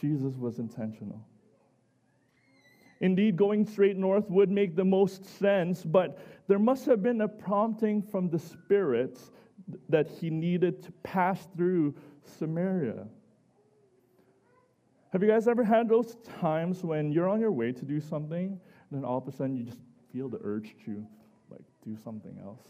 Jesus 0.00 0.34
was 0.34 0.58
intentional. 0.58 1.24
Indeed, 3.00 3.36
going 3.36 3.64
straight 3.64 3.96
north 3.96 4.28
would 4.28 4.50
make 4.50 4.74
the 4.74 4.84
most 4.84 5.24
sense, 5.38 5.84
but 5.84 6.18
there 6.48 6.58
must 6.58 6.84
have 6.86 7.02
been 7.02 7.20
a 7.20 7.28
prompting 7.28 8.02
from 8.02 8.28
the 8.28 8.38
spirits 8.38 9.30
that 9.88 10.08
he 10.08 10.30
needed 10.30 10.82
to 10.82 10.92
pass 11.02 11.46
through 11.56 11.94
Samaria. 12.24 13.06
Have 15.12 15.22
you 15.22 15.28
guys 15.28 15.48
ever 15.48 15.64
had 15.64 15.88
those 15.88 16.16
times 16.40 16.82
when 16.82 17.12
you're 17.12 17.28
on 17.28 17.40
your 17.40 17.52
way 17.52 17.72
to 17.72 17.84
do 17.84 18.00
something, 18.00 18.48
and 18.48 18.58
then 18.90 19.04
all 19.04 19.18
of 19.18 19.28
a 19.28 19.32
sudden 19.32 19.56
you 19.56 19.64
just 19.64 19.80
feel 20.12 20.28
the 20.28 20.40
urge 20.42 20.74
to 20.84 21.06
like 21.50 21.64
do 21.84 21.96
something 22.02 22.36
else? 22.42 22.62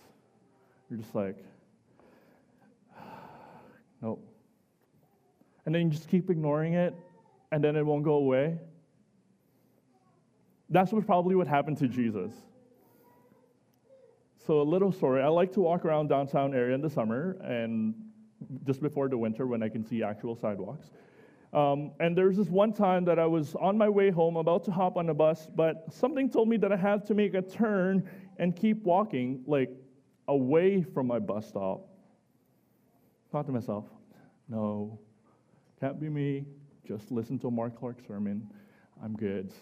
You're 0.91 1.01
just 1.01 1.15
like, 1.15 1.37
nope. 4.03 4.25
And 5.67 5.75
then 5.75 5.83
you 5.83 5.91
just 5.91 6.09
keep 6.09 6.31
ignoring 6.31 6.75
it, 6.75 6.95
and 7.51 7.63
then 7.63 7.77
it 7.77 7.85
won't 7.85 8.05
go 8.05 8.15
away. 8.15 8.59
That's 10.71 10.93
what 10.93 11.07
probably 11.07 11.35
what 11.35 11.47
happened 11.47 11.79
to 11.79 11.89
Jesus. 11.89 12.33
So, 14.47 14.61
a 14.61 14.63
little 14.63 14.93
story. 14.93 15.23
I 15.23 15.29
like 15.29 15.53
to 15.53 15.61
walk 15.61 15.85
around 15.85 16.09
downtown 16.09 16.55
area 16.55 16.75
in 16.75 16.81
the 16.81 16.91
summer 16.91 17.37
and 17.43 17.95
just 18.65 18.81
before 18.81 19.09
the 19.09 19.19
winter 19.19 19.47
when 19.47 19.63
I 19.63 19.69
can 19.69 19.85
see 19.85 20.03
actual 20.03 20.37
sidewalks. 20.37 20.91
Um, 21.53 21.93
and 21.99 22.17
there's 22.17 22.37
this 22.37 22.49
one 22.49 22.73
time 22.73 23.05
that 23.07 23.19
I 23.19 23.27
was 23.27 23.55
on 23.55 23.79
my 23.79 23.89
way 23.89 24.11
home, 24.11 24.37
about 24.37 24.65
to 24.65 24.71
hop 24.71 24.97
on 24.97 25.09
a 25.09 25.15
bus, 25.15 25.49
but 25.55 25.93
something 25.93 26.29
told 26.29 26.49
me 26.49 26.59
that 26.59 26.73
I 26.73 26.77
had 26.77 27.07
to 27.07 27.15
make 27.15 27.35
a 27.35 27.43
turn 27.43 28.09
and 28.39 28.55
keep 28.55 28.85
walking, 28.85 29.43
like 29.47 29.71
away 30.29 30.83
from 30.83 31.07
my 31.07 31.19
bus 31.19 31.49
stop. 31.49 31.89
Thought 33.33 33.47
to 33.47 33.53
myself, 33.53 33.85
no, 34.49 34.99
can't 35.81 35.99
be 36.01 36.09
me. 36.09 36.45
Just 36.87 37.11
listen 37.11 37.39
to 37.41 37.51
Mark 37.51 37.79
Clark's 37.79 38.07
sermon. 38.07 38.49
I'm 39.03 39.15
good. 39.15 39.53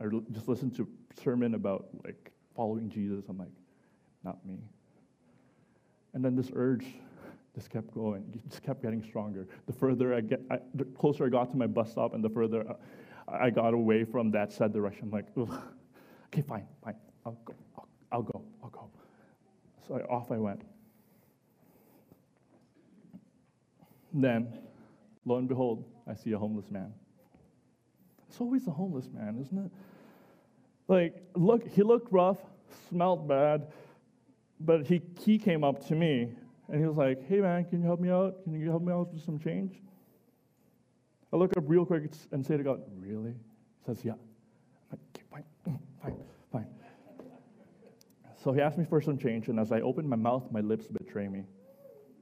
I 0.00 0.04
just 0.32 0.48
listened 0.48 0.74
to 0.76 0.82
a 0.82 1.20
sermon 1.20 1.54
about 1.54 1.86
like 2.04 2.32
following 2.54 2.88
Jesus. 2.88 3.24
I'm 3.28 3.38
like, 3.38 3.48
not 4.24 4.44
me. 4.44 4.58
And 6.14 6.24
then 6.24 6.34
this 6.34 6.50
urge 6.54 6.86
just 7.54 7.70
kept 7.70 7.92
going. 7.92 8.24
It 8.34 8.50
just 8.50 8.62
kept 8.62 8.82
getting 8.82 9.02
stronger. 9.02 9.46
The 9.66 9.72
further 9.72 10.14
I 10.14 10.20
get, 10.20 10.40
I, 10.50 10.58
the 10.74 10.84
closer 10.84 11.26
I 11.26 11.28
got 11.28 11.50
to 11.50 11.56
my 11.56 11.66
bus 11.66 11.90
stop, 11.90 12.14
and 12.14 12.22
the 12.22 12.28
further 12.28 12.68
uh, 12.68 12.74
I 13.28 13.50
got 13.50 13.74
away 13.74 14.04
from 14.04 14.30
that 14.32 14.52
said 14.52 14.72
direction. 14.72 15.04
I'm 15.04 15.10
like, 15.10 15.26
okay, 15.36 16.42
fine, 16.42 16.66
fine, 16.84 16.94
I'll 17.24 17.38
go, 17.44 17.54
I'll, 17.76 17.88
I'll 18.12 18.22
go, 18.22 18.42
I'll 18.62 18.70
go. 18.70 18.90
So 19.86 19.96
I, 19.96 20.00
off 20.02 20.30
I 20.30 20.36
went. 20.36 20.62
Then, 24.12 24.58
lo 25.24 25.36
and 25.36 25.48
behold, 25.48 25.84
I 26.06 26.14
see 26.14 26.32
a 26.32 26.38
homeless 26.38 26.70
man. 26.70 26.92
It's 28.36 28.40
always 28.42 28.66
a 28.66 28.70
homeless 28.70 29.08
man, 29.14 29.38
isn't 29.40 29.64
it? 29.64 29.70
Like, 30.88 31.22
look, 31.34 31.66
he 31.66 31.82
looked 31.82 32.12
rough, 32.12 32.36
smelled 32.90 33.26
bad, 33.26 33.68
but 34.60 34.86
he, 34.86 35.00
he 35.24 35.38
came 35.38 35.64
up 35.64 35.86
to 35.86 35.94
me 35.94 36.28
and 36.68 36.78
he 36.78 36.86
was 36.86 36.98
like, 36.98 37.26
hey 37.26 37.40
man, 37.40 37.64
can 37.64 37.80
you 37.80 37.86
help 37.86 37.98
me 37.98 38.10
out? 38.10 38.44
Can 38.44 38.60
you 38.60 38.68
help 38.68 38.82
me 38.82 38.92
out 38.92 39.10
with 39.10 39.24
some 39.24 39.38
change? 39.38 39.80
I 41.32 41.36
look 41.36 41.56
up 41.56 41.64
real 41.66 41.86
quick 41.86 42.12
and 42.30 42.44
say 42.44 42.58
to 42.58 42.62
God, 42.62 42.82
really? 42.98 43.30
He 43.30 43.86
says, 43.86 44.04
yeah. 44.04 44.12
I'm 44.92 44.98
like, 45.32 45.44
fine, 45.64 45.72
mm, 45.72 45.80
fine, 46.02 46.16
fine. 46.52 46.66
So 48.44 48.52
he 48.52 48.60
asked 48.60 48.76
me 48.76 48.84
for 48.84 49.00
some 49.00 49.16
change, 49.16 49.48
and 49.48 49.58
as 49.58 49.72
I 49.72 49.80
opened 49.80 50.10
my 50.10 50.16
mouth, 50.16 50.44
my 50.52 50.60
lips 50.60 50.88
betray 50.88 51.26
me. 51.26 51.44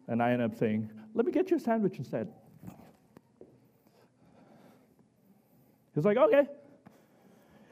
And 0.06 0.22
I 0.22 0.30
end 0.30 0.42
up 0.42 0.56
saying, 0.56 0.88
let 1.12 1.26
me 1.26 1.32
get 1.32 1.50
you 1.50 1.56
a 1.56 1.60
sandwich 1.60 1.98
instead. 1.98 2.28
He's 5.94 6.04
like, 6.04 6.16
okay. 6.16 6.46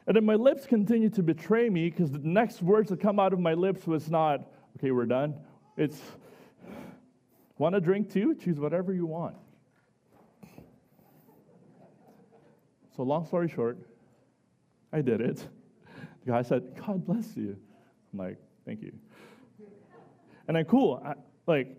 And 0.05 0.15
then 0.15 0.25
my 0.25 0.35
lips 0.35 0.65
continued 0.65 1.13
to 1.15 1.23
betray 1.23 1.69
me 1.69 1.89
because 1.89 2.11
the 2.11 2.19
next 2.19 2.61
words 2.61 2.89
that 2.89 2.99
come 2.99 3.19
out 3.19 3.33
of 3.33 3.39
my 3.39 3.53
lips 3.53 3.87
was 3.87 4.09
not, 4.09 4.41
okay, 4.77 4.91
we're 4.91 5.05
done. 5.05 5.35
It's, 5.77 5.99
want 7.57 7.75
a 7.75 7.81
drink 7.81 8.11
too? 8.11 8.35
Choose 8.35 8.59
whatever 8.59 8.93
you 8.93 9.05
want. 9.05 9.35
So, 12.95 13.03
long 13.03 13.25
story 13.25 13.49
short, 13.49 13.77
I 14.91 15.01
did 15.01 15.19
it. 15.19 15.37
The 16.25 16.31
guy 16.31 16.41
said, 16.43 16.79
God 16.85 17.05
bless 17.05 17.35
you. 17.35 17.57
I'm 18.11 18.19
like, 18.19 18.37
thank 18.65 18.81
you. 18.81 18.93
And 20.47 20.55
then, 20.55 20.65
cool. 20.65 21.01
I, 21.03 21.13
like, 21.47 21.75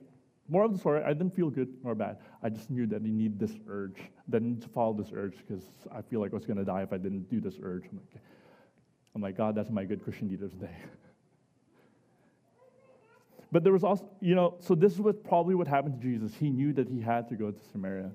more 0.49 0.65
of 0.65 0.73
the 0.73 0.79
story, 0.79 1.03
I 1.05 1.13
didn't 1.13 1.35
feel 1.35 1.51
good 1.51 1.69
or 1.85 1.95
bad. 1.95 2.19
I 2.43 2.49
just 2.49 2.71
knew 2.71 2.87
that 2.89 2.97
I 2.97 3.05
needed 3.05 3.39
this 3.39 3.57
urge, 3.69 4.01
to 4.31 4.69
follow 4.73 4.93
this 4.95 5.11
urge 5.15 5.35
because 5.47 5.65
I 5.93 6.03
feel 6.03 6.21
like 6.21 6.33
I 6.33 6.37
was 6.37 6.47
going 6.47 6.57
to 6.59 6.65
die 6.65 6.83
if 6.83 6.93
I 6.93 6.97
didn't 6.97 7.29
do 7.29 7.41
this 7.41 7.55
urge. 7.63 7.85
I'm 7.91 7.99
like, 7.99 8.23
I'm 9.15 9.23
like, 9.23 9.37
God, 9.37 9.55
that's 9.55 9.71
my 9.71 9.85
good 9.85 10.03
Christian 10.03 10.29
deed 10.29 10.43
of 10.43 10.59
the 10.59 10.67
day. 10.67 10.77
But 13.53 13.63
there 13.63 13.73
was 13.73 13.85
also, 13.85 14.11
you 14.21 14.35
know, 14.35 14.57
so 14.59 14.75
this 14.75 14.93
is 14.93 15.01
what 15.01 15.23
probably 15.23 15.55
what 15.55 15.69
happened 15.69 16.01
to 16.01 16.03
Jesus. 16.03 16.35
He 16.35 16.51
knew 16.51 16.73
that 16.73 16.89
he 16.89 17.01
had 17.01 17.29
to 17.29 17.37
go 17.37 17.53
to 17.53 17.65
Samaria. 17.71 18.11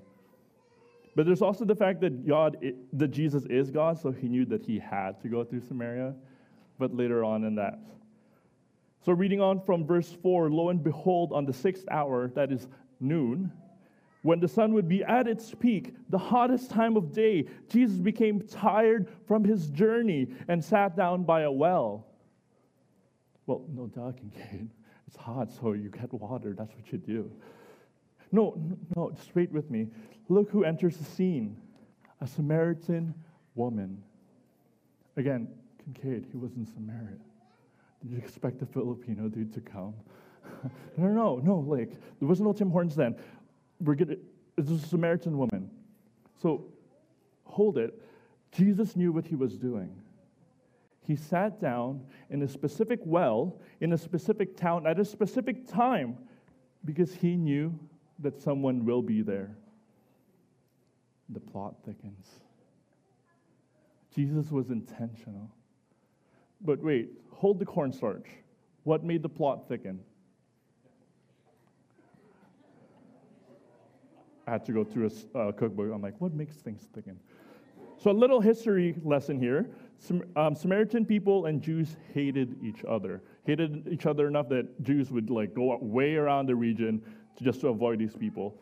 But 1.16 1.26
there's 1.26 1.40
also 1.40 1.64
the 1.64 1.74
fact 1.74 2.00
that 2.02 2.26
God, 2.26 2.58
that 2.92 3.08
Jesus 3.08 3.44
is 3.46 3.70
God, 3.70 3.98
so 3.98 4.10
he 4.10 4.28
knew 4.28 4.44
that 4.46 4.62
he 4.62 4.78
had 4.78 5.20
to 5.22 5.28
go 5.28 5.42
through 5.42 5.62
Samaria. 5.62 6.14
But 6.78 6.94
later 6.94 7.24
on 7.24 7.44
in 7.44 7.54
that. 7.54 7.78
So 9.04 9.12
reading 9.12 9.40
on 9.40 9.62
from 9.64 9.86
verse 9.86 10.14
4, 10.22 10.50
lo 10.50 10.68
and 10.68 10.84
behold, 10.84 11.32
on 11.32 11.46
the 11.46 11.54
sixth 11.54 11.86
hour, 11.90 12.28
that 12.34 12.52
is 12.52 12.68
noon, 13.00 13.50
when 14.22 14.40
the 14.40 14.48
sun 14.48 14.74
would 14.74 14.88
be 14.88 15.02
at 15.04 15.26
its 15.26 15.54
peak, 15.54 15.94
the 16.10 16.18
hottest 16.18 16.70
time 16.70 16.96
of 16.96 17.12
day, 17.12 17.46
Jesus 17.68 17.98
became 17.98 18.40
tired 18.40 19.08
from 19.26 19.44
his 19.44 19.68
journey 19.70 20.28
and 20.48 20.62
sat 20.62 20.96
down 20.96 21.24
by 21.24 21.42
a 21.42 21.52
well. 21.52 22.06
Well, 23.46 23.64
no, 23.74 23.86
duh, 23.86 24.12
Kincaid. 24.12 24.68
It's 25.06 25.16
hot, 25.16 25.50
so 25.50 25.72
you 25.72 25.88
get 25.88 26.12
water. 26.12 26.54
That's 26.56 26.72
what 26.72 26.92
you 26.92 26.98
do. 26.98 27.28
No, 28.30 28.56
no, 28.94 29.10
just 29.10 29.34
wait 29.34 29.50
with 29.50 29.68
me. 29.68 29.88
Look 30.28 30.48
who 30.50 30.62
enters 30.62 30.96
the 30.96 31.04
scene 31.04 31.56
a 32.20 32.28
Samaritan 32.28 33.12
woman. 33.56 34.00
Again, 35.16 35.48
Kincaid, 35.82 36.26
he 36.30 36.36
was 36.36 36.54
in 36.54 36.64
Samaria. 36.64 37.18
Did 38.02 38.12
you 38.12 38.18
expect 38.18 38.62
a 38.62 38.66
Filipino 38.66 39.28
dude 39.28 39.52
to 39.54 39.60
come? 39.60 39.94
no, 40.96 41.08
no, 41.08 41.40
no, 41.42 41.56
like, 41.56 41.90
there 42.20 42.28
was 42.28 42.40
no 42.40 42.52
Tim 42.52 42.70
Hortons 42.70 42.94
then. 42.94 43.16
We're 43.80 43.94
gonna, 43.94 44.16
it's 44.56 44.70
a 44.70 44.78
Samaritan 44.78 45.38
woman. 45.38 45.70
So, 46.42 46.66
hold 47.44 47.78
it. 47.78 48.00
Jesus 48.52 48.96
knew 48.96 49.12
what 49.12 49.26
he 49.26 49.36
was 49.36 49.56
doing. 49.56 49.94
He 51.06 51.16
sat 51.16 51.60
down 51.60 52.04
in 52.30 52.42
a 52.42 52.48
specific 52.48 53.00
well, 53.04 53.60
in 53.80 53.92
a 53.92 53.98
specific 53.98 54.56
town, 54.56 54.86
at 54.86 54.98
a 54.98 55.04
specific 55.04 55.66
time, 55.66 56.16
because 56.84 57.14
he 57.14 57.36
knew 57.36 57.78
that 58.20 58.40
someone 58.40 58.84
will 58.84 59.02
be 59.02 59.22
there. 59.22 59.56
The 61.30 61.40
plot 61.40 61.76
thickens. 61.84 62.26
Jesus 64.14 64.50
was 64.50 64.70
intentional. 64.70 65.50
But 66.60 66.82
wait, 66.82 67.10
hold 67.30 67.58
the 67.58 67.66
cornstarch. 67.66 68.26
What 68.84 69.04
made 69.04 69.22
the 69.22 69.28
plot 69.28 69.68
thicken? 69.68 70.00
Had 74.50 74.64
to 74.64 74.72
go 74.72 74.82
through 74.82 75.08
a 75.36 75.38
uh, 75.38 75.52
cookbook. 75.52 75.92
I'm 75.94 76.02
like, 76.02 76.20
what 76.20 76.34
makes 76.34 76.56
things 76.56 76.88
thicken? 76.92 77.16
So, 78.02 78.10
a 78.10 78.12
little 78.12 78.40
history 78.40 78.96
lesson 79.04 79.38
here. 79.38 79.70
Um, 80.34 80.56
Samaritan 80.56 81.06
people 81.06 81.46
and 81.46 81.62
Jews 81.62 81.96
hated 82.12 82.56
each 82.60 82.84
other. 82.84 83.22
Hated 83.44 83.86
each 83.88 84.06
other 84.06 84.26
enough 84.26 84.48
that 84.48 84.82
Jews 84.82 85.12
would 85.12 85.30
like 85.30 85.54
go 85.54 85.78
way 85.80 86.16
around 86.16 86.46
the 86.46 86.56
region 86.56 87.00
to 87.36 87.44
just 87.44 87.60
to 87.60 87.68
avoid 87.68 88.00
these 88.00 88.16
people. 88.16 88.60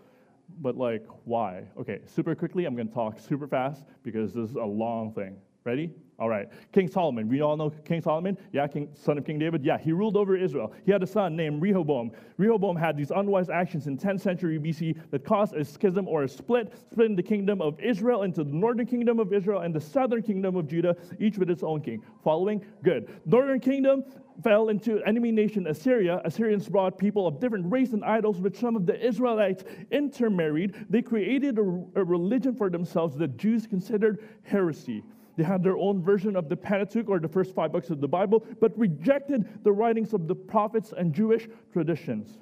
But 0.61 0.77
like, 0.77 1.07
why? 1.25 1.63
Okay, 1.81 2.01
super 2.05 2.35
quickly, 2.35 2.67
I'm 2.67 2.77
going 2.77 2.89
to 2.89 2.95
talk 2.95 3.19
super 3.19 3.49
fast 3.49 3.85
because 4.03 4.35
this 4.35 4.51
is 4.51 4.57
a 4.57 4.61
long 4.65 5.15
thing. 5.15 5.37
Ready? 5.65 5.91
All 6.19 6.29
right. 6.29 6.49
King 6.73 6.89
Solomon. 6.89 7.29
We 7.29 7.43
all 7.43 7.57
know 7.57 7.71
King 7.71 8.01
Solomon. 8.01 8.37
Yeah, 8.53 8.67
King, 8.67 8.89
son 8.95 9.19
of 9.19 9.25
King 9.25 9.39
David. 9.39 9.65
Yeah, 9.65 9.79
he 9.79 9.93
ruled 9.93 10.17
over 10.17 10.37
Israel. 10.37 10.73
He 10.85 10.91
had 10.91 11.01
a 11.01 11.07
son 11.07 11.37
named 11.37 11.63
Rehoboam. 11.63 12.11
Rehoboam 12.39 12.75
had 12.75 12.97
these 12.97 13.13
unwise 13.13 13.49
actions 13.49 13.87
in 13.87 13.97
10th 13.97 14.23
century 14.23 14.59
BC 14.59 14.99
that 15.13 15.25
caused 15.25 15.55
a 15.55 15.65
schism 15.65 16.09
or 16.09 16.25
a 16.25 16.29
split, 16.29 16.73
splitting 16.91 17.15
the 17.15 17.23
kingdom 17.23 17.63
of 17.63 17.79
Israel 17.79 18.25
into 18.25 18.43
the 18.43 18.53
northern 18.53 18.87
kingdom 18.87 19.21
of 19.21 19.33
Israel 19.33 19.61
and 19.61 19.73
the 19.73 19.81
southern 19.81 20.23
kingdom 20.23 20.57
of 20.57 20.67
Judah, 20.67 20.97
each 21.21 21.39
with 21.39 21.51
its 21.51 21.63
own 21.63 21.81
king. 21.81 22.03
Following? 22.25 22.65
Good. 22.83 23.09
Northern 23.25 23.61
kingdom 23.61 24.05
fell 24.43 24.71
into 24.71 25.01
enemy 25.05 25.31
nation 25.31 25.69
Assyria. 25.69 26.21
Assyrians 26.25 26.69
brought 26.69 26.99
people 26.99 27.29
of 27.29 27.39
different 27.39 27.71
race 27.71 27.93
and 27.93 28.05
idols, 28.05 28.41
which 28.41 28.57
some 28.57 28.75
of 28.75 28.87
the 28.87 29.07
Israelites 29.07 29.63
intermarried. 29.93 30.75
They 30.91 31.03
created 31.03 31.59
a, 31.59 31.63
a 31.95 32.03
religion 32.03 32.57
for 32.57 32.71
themselves 32.71 33.17
that 33.19 33.37
Jews 33.37 33.69
considered 33.69 34.29
heresy. 34.43 35.05
They 35.39 35.45
had 35.45 35.63
their 35.63 35.79
own 35.79 36.03
version 36.03 36.35
of 36.35 36.49
the 36.49 36.57
Pentateuch 36.57 37.09
or 37.09 37.21
the 37.21 37.29
first 37.29 37.55
five 37.55 37.71
books 37.71 37.91
of 37.91 38.01
the 38.01 38.09
Bible, 38.09 38.45
but 38.61 38.77
rejected 38.77 39.63
the 39.63 39.71
writings 39.71 40.13
of 40.13 40.27
the 40.27 40.35
prophets 40.35 40.93
and 40.99 41.15
Jewish 41.15 41.49
traditions. 41.73 42.39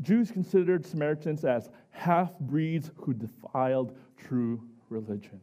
Jews 0.00 0.30
considered 0.30 0.86
Samaritans 0.86 1.44
as 1.44 1.68
half 1.90 2.38
breeds 2.40 2.90
who 2.96 3.12
defiled 3.12 3.94
true 4.16 4.62
religion. 4.88 5.42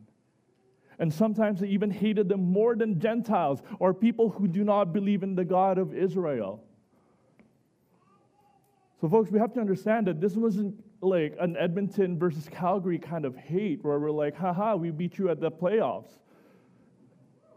And 0.97 1.13
sometimes 1.13 1.59
they 1.59 1.67
even 1.67 1.91
hated 1.91 2.27
them 2.27 2.51
more 2.51 2.75
than 2.75 2.99
Gentiles 2.99 3.61
or 3.77 3.93
people 3.93 4.29
who 4.29 4.47
do 4.47 4.63
not 4.63 4.93
believe 4.93 5.21
in 5.21 5.35
the 5.35 5.45
God 5.45 5.77
of 5.77 5.93
Israel. 5.93 6.63
So, 8.99 9.07
folks, 9.07 9.29
we 9.29 9.37
have 9.37 9.53
to 9.53 9.59
understand 9.59 10.07
that 10.07 10.19
this 10.19 10.33
wasn't 10.33 10.83
like 11.01 11.35
an 11.39 11.55
Edmonton 11.57 12.17
versus 12.17 12.47
Calgary 12.51 12.97
kind 12.97 13.25
of 13.25 13.35
hate 13.35 13.83
where 13.83 13.99
we're 13.99 14.11
like, 14.11 14.35
haha, 14.35 14.75
we 14.75 14.91
beat 14.91 15.17
you 15.17 15.29
at 15.29 15.39
the 15.39 15.51
playoffs. 15.51 16.11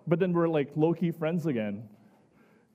But 0.07 0.19
then 0.19 0.33
we're 0.33 0.49
like 0.49 0.71
low 0.77 0.95
key 0.95 1.11
friends 1.11 1.47
again, 1.47 1.89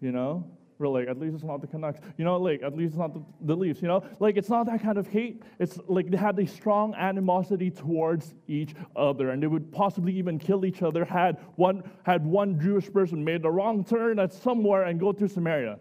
you 0.01 0.11
know? 0.11 0.49
We're 0.79 0.89
like, 0.89 1.07
at 1.07 1.19
least 1.19 1.35
it's 1.35 1.43
not 1.43 1.61
the 1.61 1.67
Canucks. 1.67 1.99
You 2.17 2.25
know, 2.25 2.37
like, 2.37 2.61
at 2.61 2.75
least 2.75 2.89
it's 2.91 2.99
not 2.99 3.13
the, 3.13 3.23
the 3.41 3.55
Leafs, 3.55 3.81
you 3.81 3.87
know? 3.87 4.03
Like, 4.19 4.37
it's 4.37 4.49
not 4.49 4.67
that 4.67 4.81
kind 4.83 4.99
of 4.99 5.07
hate. 5.07 5.41
It's 5.59 5.79
like 5.87 6.11
they 6.11 6.17
had 6.17 6.37
a 6.37 6.45
strong 6.45 6.93
animosity 6.93 7.71
towards 7.71 8.35
each 8.47 8.75
other, 8.95 9.31
and 9.31 9.41
they 9.41 9.47
would 9.47 9.71
possibly 9.71 10.13
even 10.13 10.37
kill 10.37 10.65
each 10.65 10.83
other 10.83 11.03
had 11.03 11.37
one, 11.55 11.83
had 12.03 12.23
one 12.23 12.59
Jewish 12.59 12.91
person 12.91 13.23
made 13.23 13.43
a 13.43 13.49
wrong 13.49 13.83
turn 13.83 14.19
at 14.19 14.33
somewhere 14.33 14.83
and 14.83 14.99
go 14.99 15.11
through 15.11 15.29
Samaria. 15.29 15.79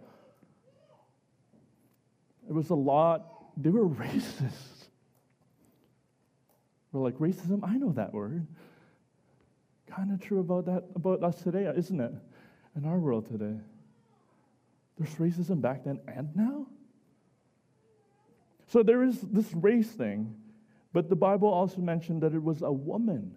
It 2.48 2.54
was 2.54 2.70
a 2.70 2.74
lot, 2.74 3.52
they 3.56 3.70
were 3.70 3.88
racist. 3.88 4.75
We're 6.96 7.04
like, 7.04 7.18
racism, 7.18 7.60
I 7.62 7.76
know 7.76 7.92
that 7.92 8.14
word. 8.14 8.46
Kind 9.86 10.10
of 10.12 10.20
true 10.20 10.40
about 10.40 10.64
that 10.64 10.84
about 10.94 11.22
us 11.22 11.42
today, 11.42 11.70
isn't 11.76 12.00
it? 12.00 12.12
In 12.74 12.86
our 12.86 12.98
world 12.98 13.26
today. 13.26 13.54
There's 14.98 15.14
racism 15.16 15.60
back 15.60 15.84
then 15.84 16.00
and 16.08 16.34
now. 16.34 16.66
So 18.68 18.82
there 18.82 19.02
is 19.02 19.20
this 19.20 19.52
race 19.52 19.90
thing, 19.90 20.34
but 20.94 21.10
the 21.10 21.16
Bible 21.16 21.48
also 21.48 21.82
mentioned 21.82 22.22
that 22.22 22.32
it 22.32 22.42
was 22.42 22.62
a 22.62 22.72
woman 22.72 23.34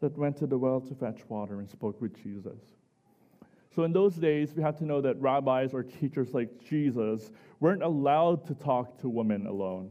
that 0.00 0.16
went 0.18 0.36
to 0.36 0.46
the 0.46 0.58
well 0.58 0.82
to 0.82 0.94
fetch 0.94 1.22
water 1.28 1.60
and 1.60 1.70
spoke 1.70 2.02
with 2.02 2.22
Jesus. 2.22 2.60
So 3.74 3.84
in 3.84 3.94
those 3.94 4.14
days, 4.14 4.52
we 4.54 4.62
have 4.62 4.76
to 4.78 4.84
know 4.84 5.00
that 5.00 5.18
rabbis 5.20 5.72
or 5.72 5.82
teachers 5.82 6.34
like 6.34 6.62
Jesus 6.62 7.30
weren't 7.60 7.82
allowed 7.82 8.46
to 8.46 8.54
talk 8.54 9.00
to 9.00 9.08
women 9.08 9.46
alone. 9.46 9.90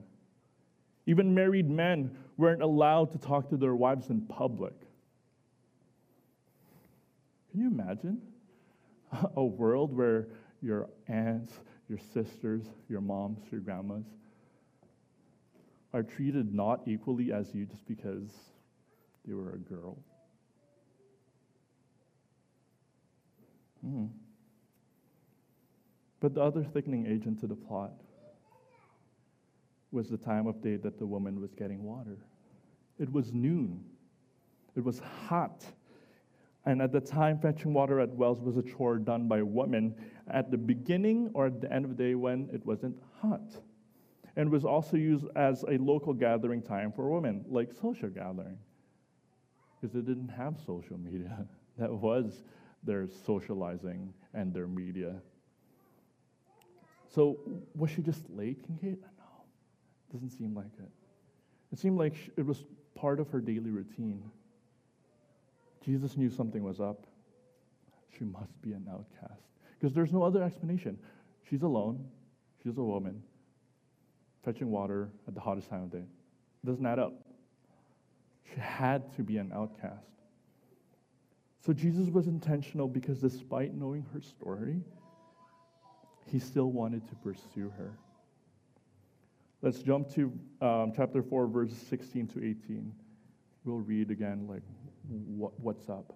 Even 1.05 1.33
married 1.33 1.69
men 1.69 2.15
weren't 2.37 2.61
allowed 2.61 3.11
to 3.11 3.17
talk 3.17 3.49
to 3.49 3.57
their 3.57 3.75
wives 3.75 4.09
in 4.09 4.21
public. 4.21 4.73
Can 7.51 7.61
you 7.61 7.67
imagine 7.67 8.21
a 9.35 9.43
world 9.43 9.95
where 9.95 10.27
your 10.61 10.89
aunts, 11.07 11.53
your 11.89 11.99
sisters, 12.13 12.63
your 12.89 13.01
moms, 13.01 13.39
your 13.51 13.61
grandmas 13.61 14.05
are 15.93 16.03
treated 16.03 16.53
not 16.53 16.81
equally 16.87 17.31
as 17.31 17.53
you 17.53 17.65
just 17.65 17.85
because 17.85 18.29
they 19.25 19.33
were 19.33 19.51
a 19.51 19.59
girl? 19.59 19.97
Mm. 23.85 24.09
But 26.21 26.33
the 26.33 26.41
other 26.41 26.63
thickening 26.63 27.05
agent 27.05 27.41
to 27.41 27.47
the 27.47 27.55
plot 27.55 27.91
was 29.93 30.09
the 30.09 30.17
time 30.17 30.47
of 30.47 30.61
day 30.61 30.75
that 30.77 30.97
the 30.97 31.05
woman 31.05 31.39
was 31.39 31.53
getting 31.53 31.83
water. 31.83 32.17
It 32.99 33.11
was 33.11 33.33
noon. 33.33 33.83
It 34.75 34.83
was 34.83 34.99
hot. 34.99 35.63
And 36.65 36.81
at 36.81 36.91
the 36.91 37.01
time, 37.01 37.39
fetching 37.39 37.73
water 37.73 37.99
at 37.99 38.09
wells 38.09 38.41
was 38.41 38.57
a 38.57 38.61
chore 38.63 38.97
done 38.97 39.27
by 39.27 39.41
women 39.41 39.95
at 40.29 40.49
the 40.49 40.57
beginning 40.57 41.29
or 41.33 41.47
at 41.47 41.59
the 41.61 41.71
end 41.71 41.85
of 41.85 41.95
the 41.95 42.03
day 42.03 42.15
when 42.15 42.49
it 42.53 42.65
wasn't 42.65 42.95
hot. 43.21 43.53
And 44.35 44.49
was 44.49 44.65
also 44.65 44.97
used 44.97 45.25
as 45.35 45.63
a 45.63 45.77
local 45.77 46.13
gathering 46.13 46.61
time 46.61 46.91
for 46.91 47.09
women, 47.09 47.45
like 47.47 47.73
social 47.73 48.09
gathering. 48.09 48.57
Because 49.79 49.93
they 49.93 50.01
didn't 50.01 50.29
have 50.29 50.55
social 50.65 50.97
media. 50.97 51.45
That 51.79 51.91
was 51.91 52.43
their 52.83 53.07
socializing 53.25 54.13
and 54.35 54.53
their 54.53 54.67
media. 54.67 55.15
So 57.09 57.39
was 57.75 57.89
she 57.89 58.03
just 58.03 58.29
late, 58.29 58.63
Kincaid? 58.67 58.99
Doesn't 60.13 60.29
seem 60.29 60.55
like 60.55 60.71
it. 60.77 60.91
It 61.71 61.79
seemed 61.79 61.97
like 61.97 62.13
it 62.37 62.45
was 62.45 62.63
part 62.95 63.19
of 63.19 63.29
her 63.31 63.41
daily 63.41 63.71
routine. 63.71 64.23
Jesus 65.83 66.15
knew 66.15 66.29
something 66.29 66.63
was 66.63 66.79
up. 66.79 67.07
She 68.17 68.23
must 68.23 68.61
be 68.61 68.73
an 68.73 68.87
outcast. 68.89 69.41
Because 69.77 69.93
there's 69.93 70.13
no 70.13 70.21
other 70.23 70.43
explanation. 70.43 70.97
She's 71.49 71.63
alone, 71.63 72.05
she's 72.61 72.77
a 72.77 72.83
woman, 72.83 73.23
fetching 74.45 74.69
water 74.69 75.09
at 75.27 75.33
the 75.33 75.41
hottest 75.41 75.69
time 75.69 75.83
of 75.83 75.91
day. 75.91 76.05
Doesn't 76.63 76.85
add 76.85 76.99
up. 76.99 77.13
She 78.53 78.59
had 78.59 79.13
to 79.15 79.23
be 79.23 79.37
an 79.37 79.51
outcast. 79.53 80.05
So 81.65 81.73
Jesus 81.73 82.09
was 82.09 82.27
intentional 82.27 82.87
because 82.87 83.19
despite 83.19 83.73
knowing 83.73 84.05
her 84.13 84.21
story, 84.21 84.81
he 86.27 86.39
still 86.39 86.71
wanted 86.71 87.07
to 87.09 87.15
pursue 87.15 87.73
her. 87.77 87.97
Let's 89.63 89.81
jump 89.81 90.13
to 90.15 90.23
um, 90.59 90.91
chapter 90.93 91.23
4, 91.23 91.47
verses 91.47 91.77
16 91.89 92.27
to 92.27 92.39
18. 92.39 92.93
We'll 93.63 93.77
read 93.77 94.11
again, 94.11 94.45
like, 94.45 94.61
what, 95.07 95.57
what's 95.57 95.87
up. 95.87 96.11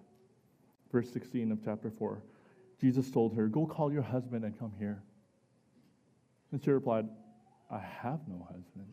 Verse 0.92 1.10
16 1.10 1.52
of 1.52 1.64
chapter 1.64 1.90
4. 1.90 2.22
Jesus 2.78 3.10
told 3.10 3.34
her, 3.34 3.48
Go 3.48 3.64
call 3.64 3.90
your 3.90 4.02
husband 4.02 4.44
and 4.44 4.58
come 4.58 4.72
here. 4.78 5.02
And 6.52 6.62
she 6.62 6.70
replied, 6.70 7.08
I 7.70 7.78
have 7.78 8.20
no 8.28 8.46
husband. 8.52 8.92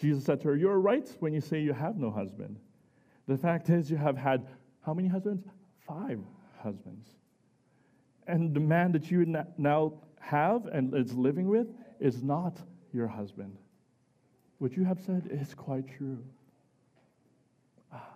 Jesus 0.00 0.24
said 0.24 0.40
to 0.40 0.48
her, 0.48 0.56
You're 0.56 0.80
right 0.80 1.08
when 1.20 1.32
you 1.32 1.40
say 1.40 1.60
you 1.60 1.72
have 1.72 1.96
no 1.96 2.10
husband. 2.10 2.58
The 3.28 3.36
fact 3.36 3.70
is, 3.70 3.88
you 3.88 3.98
have 3.98 4.16
had 4.16 4.48
how 4.84 4.94
many 4.94 5.06
husbands? 5.06 5.46
Five 5.86 6.18
husbands. 6.60 7.06
And 8.26 8.52
the 8.52 8.60
man 8.60 8.90
that 8.92 9.12
you 9.12 9.24
now 9.56 9.92
have 10.18 10.66
and 10.66 10.92
is 10.92 11.14
living 11.14 11.46
with 11.46 11.68
is 12.00 12.22
not 12.22 12.56
your 12.92 13.06
husband. 13.06 13.56
What 14.58 14.76
you 14.76 14.84
have 14.84 15.00
said 15.00 15.28
is 15.30 15.54
quite 15.54 15.86
true. 15.96 16.18
Ah, 17.92 18.08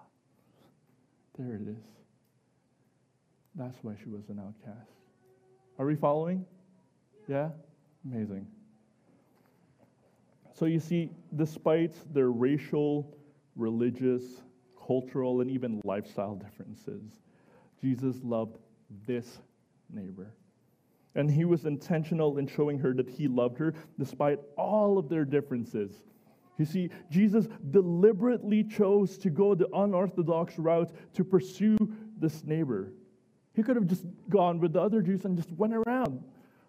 there 1.38 1.54
it 1.54 1.68
is. 1.68 1.84
That's 3.54 3.76
why 3.82 3.94
she 4.02 4.08
was 4.08 4.28
an 4.28 4.40
outcast. 4.40 4.90
Are 5.78 5.86
we 5.86 5.94
following? 5.94 6.44
Yeah? 7.28 7.50
Amazing. 8.04 8.46
So 10.54 10.66
you 10.66 10.80
see, 10.80 11.10
despite 11.36 11.92
their 12.12 12.30
racial, 12.30 13.16
religious, 13.56 14.22
cultural, 14.86 15.40
and 15.40 15.50
even 15.50 15.80
lifestyle 15.84 16.34
differences, 16.34 17.20
Jesus 17.80 18.16
loved 18.22 18.58
this 19.06 19.38
neighbor. 19.90 20.32
And 21.14 21.30
he 21.30 21.44
was 21.44 21.66
intentional 21.66 22.38
in 22.38 22.46
showing 22.46 22.78
her 22.78 22.94
that 22.94 23.08
he 23.08 23.28
loved 23.28 23.58
her 23.58 23.74
despite 23.98 24.38
all 24.56 24.98
of 24.98 25.08
their 25.08 25.24
differences. 25.24 26.02
You 26.58 26.64
see, 26.64 26.90
Jesus 27.10 27.48
deliberately 27.70 28.64
chose 28.64 29.18
to 29.18 29.30
go 29.30 29.54
the 29.54 29.68
unorthodox 29.74 30.58
route 30.58 30.90
to 31.14 31.24
pursue 31.24 31.76
this 32.18 32.44
neighbor. 32.44 32.92
He 33.54 33.62
could 33.62 33.76
have 33.76 33.86
just 33.86 34.04
gone 34.28 34.60
with 34.60 34.72
the 34.72 34.80
other 34.80 35.02
Jews 35.02 35.24
and 35.24 35.36
just 35.36 35.52
went 35.52 35.74
around 35.74 36.22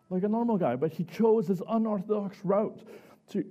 like 0.10 0.24
a 0.24 0.28
normal 0.28 0.58
guy, 0.58 0.76
but 0.76 0.92
he 0.92 1.04
chose 1.04 1.48
this 1.48 1.62
unorthodox 1.70 2.38
route 2.44 2.84
to 3.30 3.46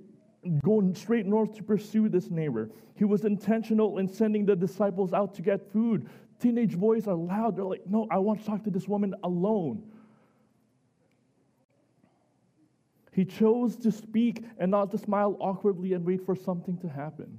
go 0.63 0.91
straight 0.93 1.25
north 1.25 1.55
to 1.55 1.63
pursue 1.63 2.09
this 2.09 2.29
neighbor. 2.29 2.69
He 2.95 3.05
was 3.05 3.25
intentional 3.25 3.97
in 3.97 4.07
sending 4.07 4.45
the 4.45 4.55
disciples 4.55 5.13
out 5.13 5.33
to 5.35 5.41
get 5.41 5.71
food. 5.71 6.09
Teenage 6.39 6.77
boys 6.77 7.07
are 7.07 7.15
loud. 7.15 7.55
They're 7.55 7.65
like, 7.65 7.87
no, 7.87 8.07
I 8.11 8.17
want 8.17 8.39
to 8.41 8.45
talk 8.45 8.63
to 8.65 8.69
this 8.69 8.87
woman 8.87 9.15
alone. 9.23 9.83
He 13.13 13.25
chose 13.25 13.75
to 13.77 13.91
speak 13.91 14.43
and 14.57 14.71
not 14.71 14.91
to 14.91 14.97
smile 14.97 15.37
awkwardly 15.39 15.93
and 15.93 16.03
wait 16.03 16.25
for 16.25 16.35
something 16.35 16.77
to 16.79 16.89
happen. 16.89 17.37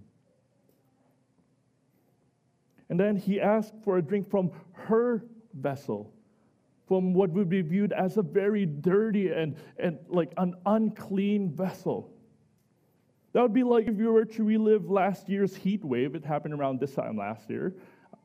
And 2.89 3.01
then 3.01 3.17
he 3.17 3.41
asked 3.41 3.75
for 3.83 3.99
a 3.99 4.03
drink 4.03 4.31
from 4.31 4.53
her 4.73 5.25
vessel, 5.53 6.13
from 6.87 7.13
what 7.13 7.31
would 7.31 7.49
be 7.49 7.61
viewed 7.61 7.93
as 7.93 8.19
a 8.19 8.23
very 8.23 8.67
dirty 8.67 9.31
and, 9.31 9.57
and 9.79 9.99
like 10.09 10.33
an 10.37 10.55
unclean 10.65 11.51
vessel. 11.51 12.13
That 13.33 13.43
would 13.43 13.55
be 13.55 13.65
like 13.65 13.89
if 13.89 13.99
you 13.99 14.13
were 14.13 14.25
to 14.27 14.45
relive 14.45 14.89
last 14.89 15.29
year's 15.29 15.57
heat 15.57 15.85
wave. 15.85 16.15
It 16.15 16.25
happened 16.25 16.55
around 16.55 16.79
this 16.79 16.95
time 16.95 17.17
last 17.17 17.51
year. 17.51 17.75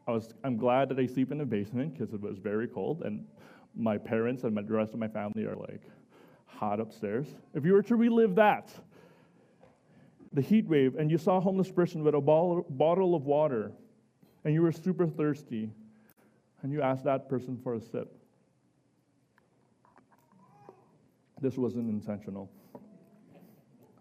I 0.08 0.12
was, 0.12 0.36
I'm 0.44 0.56
glad 0.56 0.90
that 0.90 1.00
I 1.00 1.08
sleep 1.08 1.32
in 1.32 1.40
the 1.40 1.46
basement 1.46 1.98
because 1.98 2.14
it 2.14 2.22
was 2.22 2.38
very 2.38 2.68
cold, 2.68 3.02
and 3.04 3.26
my 3.76 3.98
parents 3.98 4.44
and 4.44 4.56
the 4.56 4.74
rest 4.74 4.94
of 4.94 5.00
my 5.00 5.08
family 5.08 5.46
are 5.46 5.56
like, 5.56 5.82
hot 6.58 6.80
upstairs. 6.80 7.28
If 7.54 7.66
you 7.66 7.74
were 7.74 7.84
to 7.84 7.96
relive 7.96 8.36
that, 8.36 8.70
the 10.34 10.42
heat 10.42 10.68
wave, 10.68 10.96
and 10.96 11.10
you 11.10 11.18
saw 11.18 11.38
a 11.38 11.40
homeless 11.40 11.72
person 11.72 12.04
with 12.04 12.14
a 12.14 12.22
bottle 12.22 13.16
of 13.16 13.26
water, 13.26 13.72
and 14.44 14.54
you 14.54 14.62
were 14.62 14.72
super 14.72 15.08
thirsty, 15.08 15.72
and 16.62 16.72
you 16.72 16.82
asked 16.82 17.06
that 17.06 17.30
person 17.30 17.58
for 17.64 17.76
a 17.76 17.82
sip, 17.82 18.14
this 21.42 21.58
wasn't 21.58 21.90
intentional. 21.90 22.52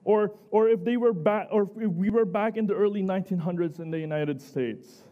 Or, 0.04 0.32
or 0.50 0.68
if 0.68 0.84
they 0.84 0.96
were 0.96 1.12
back, 1.12 1.48
or 1.50 1.70
if 1.76 1.92
we 1.92 2.10
were 2.10 2.24
back 2.24 2.56
in 2.56 2.66
the 2.66 2.74
early 2.74 3.02
1900s 3.02 3.78
in 3.78 3.90
the 3.90 3.98
United 3.98 4.40
States, 4.40 5.02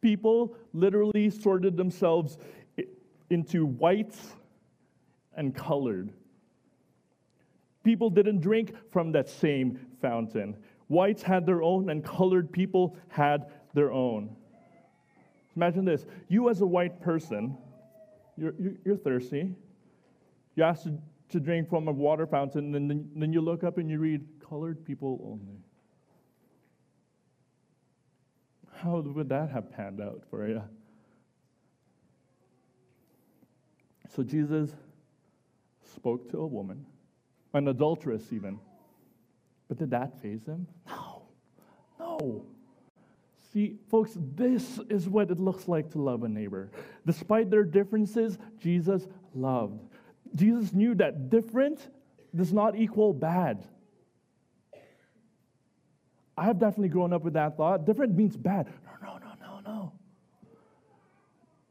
people 0.00 0.56
literally 0.72 1.28
sorted 1.28 1.76
themselves 1.76 2.38
into 3.30 3.66
whites 3.66 4.34
and 5.36 5.54
colored 5.54 6.12
people 7.84 8.10
didn't 8.10 8.40
drink 8.40 8.74
from 8.90 9.12
that 9.12 9.28
same 9.28 9.78
fountain. 10.00 10.56
Whites 10.88 11.22
had 11.22 11.46
their 11.46 11.62
own, 11.62 11.90
and 11.90 12.04
colored 12.04 12.52
people 12.52 12.96
had 13.08 13.46
their 13.74 13.92
own. 13.92 14.34
Imagine 15.56 15.84
this 15.84 16.06
you, 16.28 16.48
as 16.48 16.60
a 16.60 16.66
white 16.66 17.00
person, 17.00 17.56
you're, 18.36 18.54
you're 18.84 18.96
thirsty. 18.96 19.54
You 20.54 20.64
ask 20.64 20.84
to, 20.84 20.98
to 21.30 21.40
drink 21.40 21.68
from 21.68 21.88
a 21.88 21.92
water 21.92 22.26
fountain, 22.26 22.74
and 22.74 22.90
then, 22.90 23.10
then 23.14 23.32
you 23.32 23.40
look 23.40 23.64
up 23.64 23.78
and 23.78 23.90
you 23.90 23.98
read, 23.98 24.24
colored 24.48 24.84
people 24.84 25.20
only. 25.24 25.60
How 28.72 29.00
would 29.00 29.28
that 29.28 29.50
have 29.50 29.72
panned 29.72 30.00
out 30.00 30.22
for 30.30 30.48
you? 30.48 30.62
So 34.14 34.22
Jesus 34.22 34.70
spoke 35.84 36.30
to 36.30 36.38
a 36.38 36.46
woman 36.46 36.86
an 37.54 37.68
adulteress 37.68 38.32
even. 38.32 38.58
But 39.68 39.78
did 39.78 39.90
that 39.90 40.20
faze 40.20 40.46
him? 40.46 40.66
No. 40.86 41.22
No. 41.98 42.44
See, 43.52 43.76
folks, 43.90 44.12
this 44.34 44.78
is 44.90 45.08
what 45.08 45.30
it 45.30 45.38
looks 45.38 45.68
like 45.68 45.90
to 45.92 45.98
love 45.98 46.22
a 46.22 46.28
neighbor. 46.28 46.70
Despite 47.06 47.50
their 47.50 47.64
differences, 47.64 48.38
Jesus 48.58 49.06
loved. 49.34 49.80
Jesus 50.34 50.72
knew 50.72 50.94
that 50.96 51.30
different 51.30 51.88
does 52.34 52.52
not 52.52 52.76
equal 52.76 53.12
bad. 53.12 53.64
I 56.36 56.44
have 56.44 56.58
definitely 56.58 56.90
grown 56.90 57.12
up 57.12 57.24
with 57.24 57.32
that 57.34 57.56
thought. 57.56 57.84
Different 57.84 58.14
means 58.14 58.36
bad. 58.36 58.68
No, 59.02 59.18
no, 59.18 59.32
no, 59.40 59.60
no, 59.66 59.92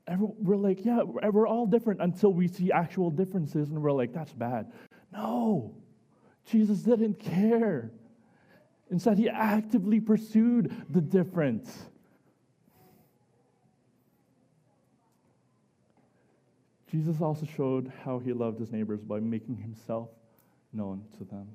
no. 0.09 0.35
we're 0.39 0.57
like, 0.57 0.83
yeah, 0.83 1.03
we're 1.03 1.47
all 1.47 1.65
different 1.65 2.01
until 2.01 2.33
we 2.33 2.47
see 2.47 2.71
actual 2.71 3.09
differences 3.09 3.69
and 3.69 3.81
we're 3.81 3.91
like, 3.91 4.13
that's 4.13 4.33
bad. 4.33 4.71
No, 5.17 5.73
Jesus 6.45 6.79
didn't 6.79 7.19
care. 7.19 7.91
Instead, 8.91 9.17
he 9.17 9.27
actively 9.27 9.99
pursued 9.99 10.71
the 10.91 11.01
difference. 11.01 11.87
Jesus 16.89 17.19
also 17.19 17.45
showed 17.45 17.91
how 18.05 18.19
he 18.19 18.31
loved 18.31 18.59
his 18.59 18.71
neighbors 18.71 19.01
by 19.01 19.19
making 19.19 19.57
himself 19.57 20.09
known 20.71 21.03
to 21.17 21.25
them. 21.25 21.47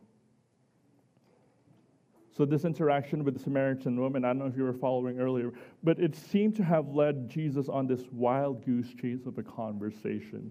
So, 2.37 2.45
this 2.45 2.65
interaction 2.65 3.25
with 3.25 3.35
the 3.35 3.41
Samaritan 3.41 3.99
woman, 4.01 4.25
I 4.25 4.29
don't 4.29 4.39
know 4.39 4.47
if 4.47 4.57
you 4.57 4.65
were 4.65 4.73
following 4.73 5.21
earlier, 5.21 5.53
but 5.85 6.01
it 6.01 6.17
seemed 6.17 6.57
to 6.57 6.65
have 6.65 6.89
led 6.89 7.29
Jesus 7.29 7.69
on 7.69 7.87
this 7.87 8.03
wild 8.11 8.65
goose 8.65 8.93
chase 8.95 9.27
of 9.27 9.39
a 9.39 9.43
conversation 9.43 10.51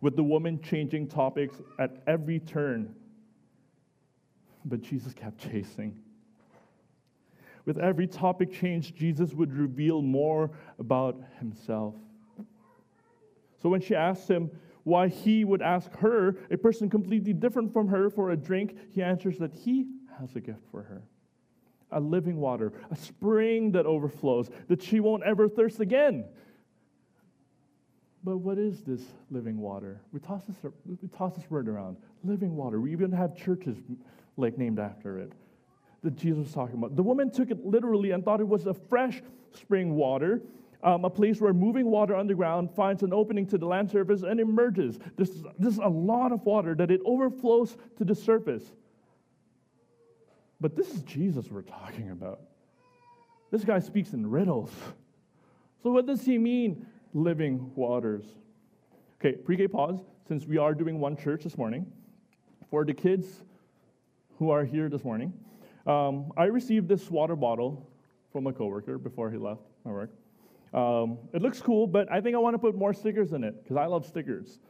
with 0.00 0.16
the 0.16 0.22
woman 0.22 0.60
changing 0.62 1.08
topics 1.08 1.56
at 1.78 2.02
every 2.06 2.38
turn. 2.38 2.94
But 4.64 4.82
Jesus 4.82 5.12
kept 5.12 5.38
chasing. 5.38 5.98
With 7.66 7.78
every 7.78 8.06
topic 8.06 8.52
change, 8.52 8.94
Jesus 8.94 9.32
would 9.32 9.52
reveal 9.52 10.02
more 10.02 10.50
about 10.78 11.20
himself. 11.38 11.94
So 13.62 13.68
when 13.68 13.80
she 13.80 13.94
asked 13.94 14.28
him 14.28 14.50
why 14.84 15.08
he 15.08 15.44
would 15.44 15.60
ask 15.60 15.92
her, 15.98 16.36
a 16.50 16.56
person 16.56 16.88
completely 16.88 17.34
different 17.34 17.72
from 17.72 17.88
her, 17.88 18.08
for 18.08 18.30
a 18.30 18.36
drink, 18.36 18.76
he 18.90 19.02
answers 19.02 19.38
that 19.38 19.52
he 19.52 19.86
has 20.18 20.34
a 20.36 20.40
gift 20.40 20.62
for 20.70 20.82
her 20.82 21.02
a 21.92 22.00
living 22.00 22.36
water, 22.36 22.72
a 22.90 22.96
spring 22.96 23.72
that 23.72 23.86
overflows, 23.86 24.48
that 24.68 24.82
she 24.82 25.00
won't 25.00 25.22
ever 25.24 25.48
thirst 25.48 25.80
again. 25.80 26.24
But 28.22 28.38
what 28.38 28.58
is 28.58 28.82
this 28.82 29.00
living 29.30 29.58
water? 29.58 30.00
We 30.12 30.20
toss 30.20 30.42
this, 30.44 30.56
we 30.84 31.08
toss 31.16 31.34
this 31.34 31.50
word 31.50 31.68
around. 31.68 31.96
Living 32.22 32.54
water. 32.54 32.80
We 32.80 32.92
even 32.92 33.12
have 33.12 33.34
churches 33.34 33.76
like 34.36 34.58
named 34.58 34.78
after 34.78 35.18
it 35.18 35.32
that 36.02 36.16
Jesus 36.16 36.38
was 36.38 36.52
talking 36.52 36.76
about. 36.76 36.96
The 36.96 37.02
woman 37.02 37.30
took 37.30 37.50
it 37.50 37.64
literally 37.64 38.10
and 38.10 38.24
thought 38.24 38.40
it 38.40 38.48
was 38.48 38.66
a 38.66 38.74
fresh 38.74 39.22
spring 39.52 39.94
water, 39.94 40.40
um, 40.82 41.04
a 41.04 41.10
place 41.10 41.40
where 41.40 41.52
moving 41.52 41.86
water 41.86 42.16
underground 42.16 42.70
finds 42.74 43.02
an 43.02 43.12
opening 43.12 43.46
to 43.48 43.58
the 43.58 43.66
land 43.66 43.90
surface 43.90 44.22
and 44.22 44.40
emerges. 44.40 44.98
This, 45.16 45.30
this 45.58 45.74
is 45.74 45.78
a 45.78 45.88
lot 45.88 46.32
of 46.32 46.44
water 46.44 46.74
that 46.76 46.90
it 46.90 47.00
overflows 47.04 47.76
to 47.98 48.04
the 48.04 48.14
surface. 48.14 48.64
But 50.60 50.76
this 50.76 50.90
is 50.94 51.02
Jesus 51.02 51.50
we're 51.50 51.62
talking 51.62 52.10
about. 52.10 52.40
This 53.50 53.64
guy 53.64 53.78
speaks 53.78 54.12
in 54.12 54.28
riddles. 54.28 54.70
So, 55.82 55.90
what 55.90 56.06
does 56.06 56.24
he 56.24 56.38
mean 56.38 56.86
living 57.14 57.70
waters. 57.74 58.24
Okay, 59.20 59.36
pre 59.36 59.56
K 59.56 59.68
pause, 59.68 60.00
since 60.26 60.46
we 60.46 60.58
are 60.58 60.74
doing 60.74 61.00
one 61.00 61.16
church 61.16 61.44
this 61.44 61.56
morning. 61.56 61.86
For 62.70 62.84
the 62.84 62.94
kids 62.94 63.26
who 64.38 64.50
are 64.50 64.64
here 64.64 64.88
this 64.88 65.04
morning, 65.04 65.32
um, 65.86 66.32
I 66.36 66.44
received 66.44 66.88
this 66.88 67.10
water 67.10 67.36
bottle 67.36 67.90
from 68.32 68.46
a 68.46 68.52
coworker 68.52 68.96
before 68.96 69.30
he 69.30 69.38
left 69.38 69.62
my 69.84 69.90
work. 69.90 70.10
Um, 70.72 71.18
it 71.32 71.42
looks 71.42 71.60
cool, 71.60 71.86
but 71.86 72.10
I 72.12 72.20
think 72.20 72.36
I 72.36 72.38
want 72.38 72.54
to 72.54 72.58
put 72.58 72.76
more 72.76 72.94
stickers 72.94 73.32
in 73.32 73.42
it 73.42 73.62
because 73.62 73.76
I 73.76 73.86
love 73.86 74.06
stickers. 74.06 74.60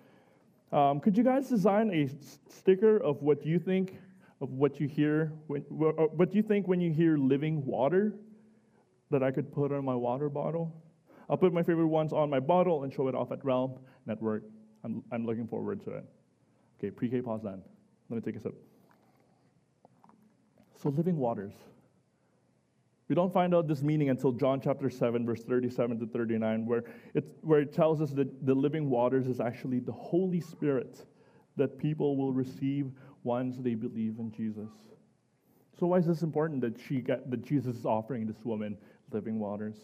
Um, 0.72 1.00
could 1.00 1.16
you 1.16 1.24
guys 1.24 1.48
design 1.48 1.90
a 1.92 2.09
sticker 2.48 2.96
of 2.96 3.22
what 3.22 3.44
you 3.44 3.59
think 3.59 3.98
of 4.40 4.53
what 4.53 4.81
you 4.81 4.88
hear, 4.88 5.33
when, 5.46 5.64
uh, 5.70 6.05
what 6.05 6.35
you 6.35 6.42
think 6.42 6.66
when 6.66 6.81
you 6.81 6.92
hear 6.92 7.18
living 7.18 7.64
water 7.66 8.14
that 9.11 9.22
I 9.22 9.31
could 9.31 9.53
put 9.53 9.72
on 9.72 9.85
my 9.85 9.94
water 9.94 10.29
bottle? 10.29 10.72
I'll 11.30 11.36
put 11.36 11.52
my 11.52 11.62
favorite 11.62 11.86
ones 11.86 12.12
on 12.12 12.28
my 12.28 12.40
bottle 12.40 12.82
and 12.82 12.92
show 12.92 13.06
it 13.06 13.14
off 13.14 13.30
at 13.30 13.44
Realm 13.44 13.78
Network. 14.04 14.42
I'm, 14.82 15.04
I'm 15.12 15.24
looking 15.24 15.46
forward 15.46 15.82
to 15.84 15.92
it. 15.92 16.04
Okay, 16.78 16.90
pre-K 16.90 17.22
pause 17.22 17.40
then. 17.44 17.62
Let 18.08 18.16
me 18.16 18.20
take 18.20 18.38
a 18.38 18.42
sip. 18.42 18.54
So 20.82 20.88
living 20.88 21.16
waters. 21.16 21.52
We 23.08 23.14
don't 23.14 23.32
find 23.32 23.54
out 23.54 23.68
this 23.68 23.82
meaning 23.82 24.10
until 24.10 24.32
John 24.32 24.60
chapter 24.60 24.90
7, 24.90 25.24
verse 25.24 25.44
37 25.44 26.00
to 26.00 26.06
39, 26.06 26.66
where 26.66 26.84
it, 27.14 27.24
where 27.42 27.60
it 27.60 27.72
tells 27.72 28.00
us 28.00 28.10
that 28.12 28.44
the 28.44 28.54
living 28.54 28.90
waters 28.90 29.28
is 29.28 29.40
actually 29.40 29.78
the 29.78 29.92
Holy 29.92 30.40
Spirit 30.40 31.06
that 31.56 31.78
people 31.78 32.16
will 32.16 32.32
receive 32.32 32.90
once 33.22 33.56
they 33.58 33.74
believe 33.74 34.18
in 34.18 34.32
Jesus. 34.32 34.70
So 35.78 35.86
why 35.86 35.98
is 35.98 36.06
this 36.06 36.22
important 36.22 36.60
that 36.62 36.78
she 36.88 37.00
that 37.02 37.44
Jesus 37.44 37.76
is 37.76 37.86
offering 37.86 38.26
this 38.26 38.44
woman 38.44 38.76
living 39.12 39.38
waters? 39.38 39.76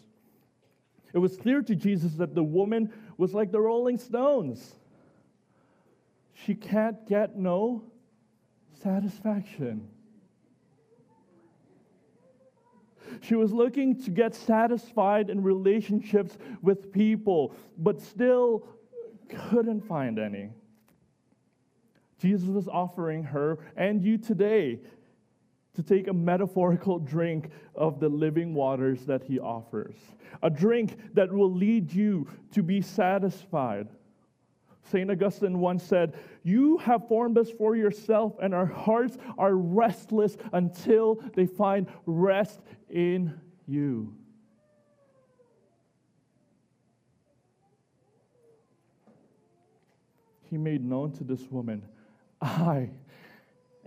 It 1.13 1.19
was 1.19 1.37
clear 1.37 1.61
to 1.61 1.75
Jesus 1.75 2.13
that 2.15 2.35
the 2.35 2.43
woman 2.43 2.91
was 3.17 3.33
like 3.33 3.51
the 3.51 3.59
Rolling 3.59 3.97
Stones. 3.97 4.75
She 6.33 6.53
can't 6.53 7.07
get 7.07 7.37
no 7.37 7.83
satisfaction. 8.81 9.87
She 13.21 13.35
was 13.35 13.51
looking 13.51 14.01
to 14.03 14.11
get 14.11 14.35
satisfied 14.35 15.29
in 15.29 15.41
relationships 15.41 16.37
with 16.61 16.91
people, 16.91 17.55
but 17.77 18.01
still 18.01 18.67
couldn't 19.29 19.81
find 19.81 20.19
any. 20.19 20.49
Jesus 22.19 22.47
was 22.47 22.67
offering 22.67 23.23
her 23.23 23.59
and 23.75 24.03
you 24.03 24.17
today 24.17 24.79
to 25.77 25.83
take 25.83 26.07
a 26.07 26.13
metaphorical 26.13 26.97
drink 27.13 27.51
of 27.75 27.99
the 27.99 28.09
living 28.09 28.53
waters 28.53 29.05
that 29.05 29.23
he 29.23 29.39
offers. 29.39 29.95
A 30.43 30.49
drink 30.49 30.97
that 31.13 31.31
will 31.31 31.53
lead 31.53 31.93
you 31.93 32.27
to 32.51 32.63
be 32.63 32.81
satisfied. 32.81 33.87
St. 34.91 35.09
Augustine 35.11 35.59
once 35.59 35.83
said, 35.83 36.15
You 36.43 36.79
have 36.79 37.07
formed 37.07 37.37
us 37.37 37.51
for 37.51 37.75
yourself, 37.75 38.33
and 38.41 38.55
our 38.55 38.65
hearts 38.65 39.17
are 39.37 39.53
restless 39.53 40.35
until 40.51 41.23
they 41.35 41.45
find 41.45 41.87
rest 42.07 42.59
in 42.89 43.39
you. 43.67 44.15
He 50.49 50.57
made 50.57 50.83
known 50.83 51.11
to 51.13 51.23
this 51.23 51.51
woman, 51.51 51.83
I 52.41 52.89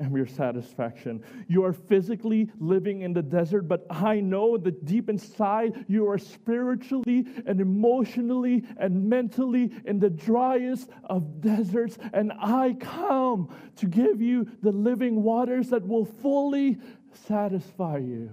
am 0.00 0.16
your 0.16 0.26
satisfaction. 0.26 1.22
You 1.46 1.64
are 1.64 1.72
physically 1.72 2.50
living 2.58 3.02
in 3.02 3.12
the 3.12 3.22
desert, 3.22 3.68
but 3.68 3.86
I 3.90 4.20
know 4.20 4.56
that 4.56 4.84
deep 4.84 5.08
inside 5.08 5.84
you 5.88 6.08
are 6.08 6.18
spiritually 6.18 7.26
and 7.46 7.60
emotionally 7.60 8.64
and 8.78 9.08
mentally 9.08 9.70
in 9.84 10.00
the 10.00 10.10
driest 10.10 10.88
of 11.04 11.40
deserts. 11.40 11.98
And 12.12 12.32
I 12.40 12.76
come 12.80 13.54
to 13.76 13.86
give 13.86 14.20
you 14.20 14.50
the 14.62 14.72
living 14.72 15.22
waters 15.22 15.68
that 15.70 15.86
will 15.86 16.06
fully 16.06 16.78
satisfy 17.28 17.98
you. 17.98 18.30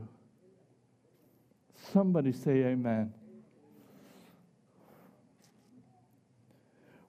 Somebody 1.93 2.31
say 2.31 2.63
amen. 2.65 3.13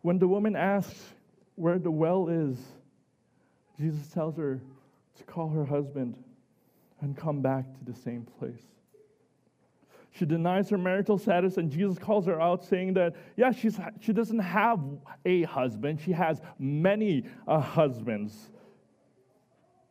When 0.03 0.19
the 0.19 0.29
woman 0.29 0.57
asks 0.57 1.13
where 1.57 1.79
the 1.79 1.91
well 1.91 2.29
is, 2.29 2.57
Jesus 3.79 4.09
tells 4.09 4.37
her 4.37 4.61
to 5.17 5.25
call 5.25 5.49
her 5.51 5.65
husband 5.65 6.17
and 7.01 7.17
come 7.17 7.41
back 7.41 7.65
to 7.79 7.85
the 7.85 7.95
same 7.95 8.27
place. 8.39 8.63
She 10.11 10.25
denies 10.25 10.69
her 10.71 10.79
marital 10.79 11.17
status, 11.17 11.59
and 11.59 11.71
Jesus 11.71 11.99
calls 11.99 12.27
her 12.27 12.41
out, 12.41 12.65
saying 12.65 12.95
that, 12.95 13.15
yeah, 13.37 13.53
she's, 13.53 13.79
she 14.01 14.13
doesn't 14.13 14.41
have 14.41 14.81
a 15.25 15.43
husband, 15.43 16.01
she 16.01 16.13
has 16.13 16.41
many 16.59 17.25
uh, 17.47 17.61
husbands. 17.61 18.51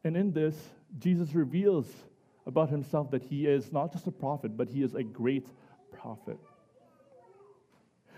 And 0.04 0.18
in 0.18 0.34
this, 0.34 0.56
Jesus 1.00 1.34
reveals 1.34 1.88
about 2.46 2.70
himself 2.70 3.12
that 3.12 3.24
he 3.24 3.46
is 3.46 3.72
not 3.72 3.94
just 3.94 4.08
a 4.08 4.12
prophet, 4.12 4.58
but 4.58 4.68
he 4.70 4.84
is 4.84 4.96
a 4.96 5.04
great 5.04 5.48
prophet. 5.98 6.38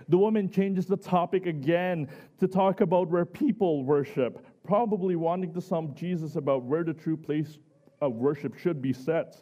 The 0.08 0.18
woman 0.18 0.50
changes 0.50 0.88
the 0.88 0.98
topic 0.98 1.46
again 1.46 2.08
to 2.40 2.48
talk 2.48 2.82
about 2.82 3.10
where 3.10 3.26
people 3.26 3.84
worship, 3.84 4.46
probably 4.70 5.16
wanting 5.16 5.52
to 5.52 5.60
sum 5.60 5.96
Jesus 5.96 6.36
about 6.36 6.62
where 6.62 6.84
the 6.84 6.94
true 6.94 7.18
place 7.18 7.58
of 8.02 8.14
worship 8.14 8.56
should 8.56 8.84
be 8.84 8.94
set. 8.94 9.36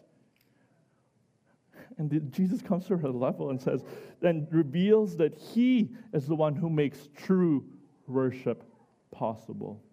And 1.98 2.32
Jesus 2.32 2.62
comes 2.62 2.86
to 2.88 2.98
her 2.98 3.10
level 3.10 3.50
and 3.50 3.62
says, 3.62 3.84
and 4.22 4.48
reveals 4.52 5.18
that 5.18 5.38
he 5.38 5.90
is 6.14 6.28
the 6.28 6.36
one 6.36 6.56
who 6.56 6.70
makes 6.70 7.10
true 7.14 7.66
worship 8.08 8.64
possible. 9.12 9.84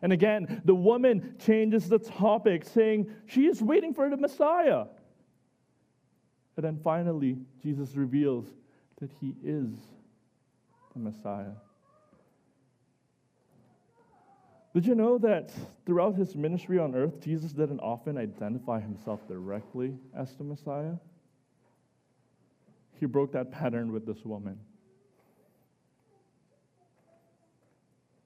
And 0.00 0.14
again, 0.14 0.62
the 0.64 0.74
woman 0.74 1.36
changes 1.38 1.90
the 1.90 1.98
topic, 1.98 2.64
saying 2.64 3.10
she 3.26 3.44
is 3.46 3.60
waiting 3.60 3.92
for 3.92 4.08
the 4.08 4.16
Messiah. 4.16 4.86
And 6.56 6.64
then 6.64 6.80
finally, 6.82 7.36
Jesus 7.62 7.96
reveals 7.96 8.46
that 8.98 9.10
he 9.20 9.34
is 9.44 9.68
the 10.94 11.00
Messiah. 11.00 11.52
Did 14.76 14.84
you 14.84 14.94
know 14.94 15.16
that 15.16 15.52
throughout 15.86 16.16
his 16.16 16.36
ministry 16.36 16.78
on 16.78 16.94
earth, 16.94 17.18
Jesus 17.22 17.52
didn't 17.52 17.80
often 17.80 18.18
identify 18.18 18.78
himself 18.78 19.26
directly 19.26 19.94
as 20.14 20.34
the 20.34 20.44
Messiah? 20.44 20.96
He 23.00 23.06
broke 23.06 23.32
that 23.32 23.50
pattern 23.50 23.90
with 23.90 24.04
this 24.04 24.22
woman. 24.22 24.60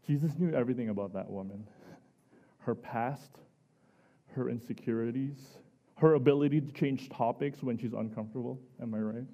Jesus 0.04 0.32
knew 0.40 0.52
everything 0.52 0.88
about 0.88 1.12
that 1.12 1.30
woman 1.30 1.68
her 2.58 2.74
past, 2.74 3.30
her 4.34 4.48
insecurities, 4.48 5.38
her 5.98 6.14
ability 6.14 6.60
to 6.60 6.72
change 6.72 7.10
topics 7.10 7.62
when 7.62 7.78
she's 7.78 7.92
uncomfortable. 7.92 8.58
Am 8.82 8.92
I 8.92 8.98
right? 8.98 9.26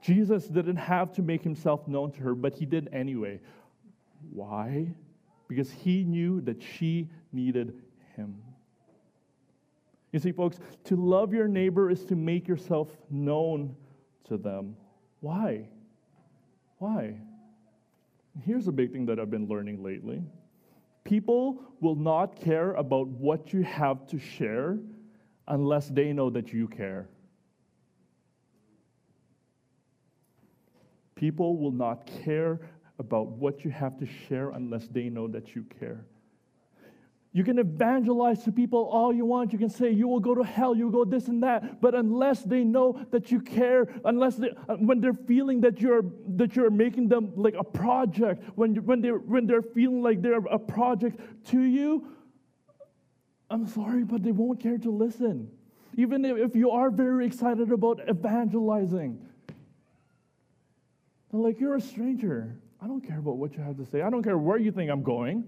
Jesus 0.00 0.46
didn't 0.46 0.76
have 0.76 1.12
to 1.16 1.22
make 1.22 1.42
himself 1.42 1.86
known 1.86 2.12
to 2.12 2.20
her, 2.20 2.34
but 2.34 2.54
he 2.54 2.64
did 2.64 2.88
anyway. 2.94 3.40
Why? 4.30 4.94
Because 5.48 5.70
he 5.70 6.04
knew 6.04 6.40
that 6.42 6.62
she 6.62 7.08
needed 7.32 7.82
him. 8.16 8.36
You 10.12 10.20
see, 10.20 10.32
folks, 10.32 10.58
to 10.84 10.96
love 10.96 11.34
your 11.34 11.48
neighbor 11.48 11.90
is 11.90 12.04
to 12.04 12.14
make 12.14 12.46
yourself 12.46 12.88
known 13.10 13.74
to 14.28 14.36
them. 14.36 14.76
Why? 15.20 15.68
Why? 16.78 17.16
Here's 18.44 18.68
a 18.68 18.72
big 18.72 18.92
thing 18.92 19.06
that 19.06 19.18
I've 19.18 19.30
been 19.30 19.48
learning 19.48 19.82
lately 19.82 20.22
people 21.04 21.62
will 21.80 21.94
not 21.94 22.34
care 22.40 22.72
about 22.74 23.08
what 23.08 23.52
you 23.52 23.62
have 23.62 24.06
to 24.06 24.18
share 24.18 24.78
unless 25.48 25.88
they 25.88 26.12
know 26.12 26.30
that 26.30 26.52
you 26.52 26.66
care. 26.66 27.08
People 31.14 31.58
will 31.58 31.72
not 31.72 32.06
care 32.24 32.60
about 32.98 33.28
what 33.28 33.64
you 33.64 33.70
have 33.70 33.98
to 33.98 34.06
share 34.06 34.50
unless 34.50 34.86
they 34.88 35.08
know 35.08 35.26
that 35.28 35.54
you 35.54 35.64
care. 35.80 36.04
You 37.34 37.42
can 37.42 37.58
evangelize 37.58 38.44
to 38.44 38.52
people 38.52 38.84
all 38.84 39.12
you 39.12 39.24
want. 39.24 39.52
You 39.52 39.58
can 39.58 39.68
say 39.68 39.90
you 39.90 40.06
will 40.06 40.20
go 40.20 40.36
to 40.36 40.44
hell, 40.44 40.76
you 40.76 40.84
will 40.84 41.04
go 41.04 41.10
this 41.10 41.26
and 41.26 41.42
that. 41.42 41.80
But 41.80 41.96
unless 41.96 42.44
they 42.44 42.62
know 42.62 43.04
that 43.10 43.32
you 43.32 43.40
care, 43.40 43.88
unless 44.04 44.36
they, 44.36 44.50
uh, 44.68 44.76
when 44.76 45.00
they're 45.00 45.12
feeling 45.12 45.60
that 45.62 45.80
you're 45.80 46.04
that 46.36 46.54
you're 46.54 46.70
making 46.70 47.08
them 47.08 47.32
like 47.34 47.54
a 47.58 47.64
project, 47.64 48.44
when 48.54 48.76
when 48.86 49.00
they 49.00 49.08
when 49.08 49.48
they're 49.48 49.62
feeling 49.62 50.00
like 50.00 50.22
they're 50.22 50.46
a 50.46 50.60
project 50.60 51.18
to 51.48 51.60
you, 51.60 52.06
I'm 53.50 53.66
sorry, 53.66 54.04
but 54.04 54.22
they 54.22 54.30
won't 54.30 54.60
care 54.60 54.78
to 54.78 54.90
listen. 54.92 55.50
Even 55.96 56.24
if, 56.24 56.38
if 56.38 56.54
you 56.54 56.70
are 56.70 56.88
very 56.88 57.26
excited 57.26 57.72
about 57.72 58.00
evangelizing, 58.08 59.26
they're 61.32 61.40
like 61.40 61.58
you're 61.58 61.74
a 61.74 61.80
stranger. 61.80 62.60
I 62.84 62.86
don't 62.86 63.00
care 63.00 63.18
about 63.18 63.38
what 63.38 63.56
you 63.56 63.62
have 63.62 63.78
to 63.78 63.86
say. 63.86 64.02
I 64.02 64.10
don't 64.10 64.22
care 64.22 64.36
where 64.36 64.58
you 64.58 64.70
think 64.70 64.90
I'm 64.90 65.02
going. 65.02 65.44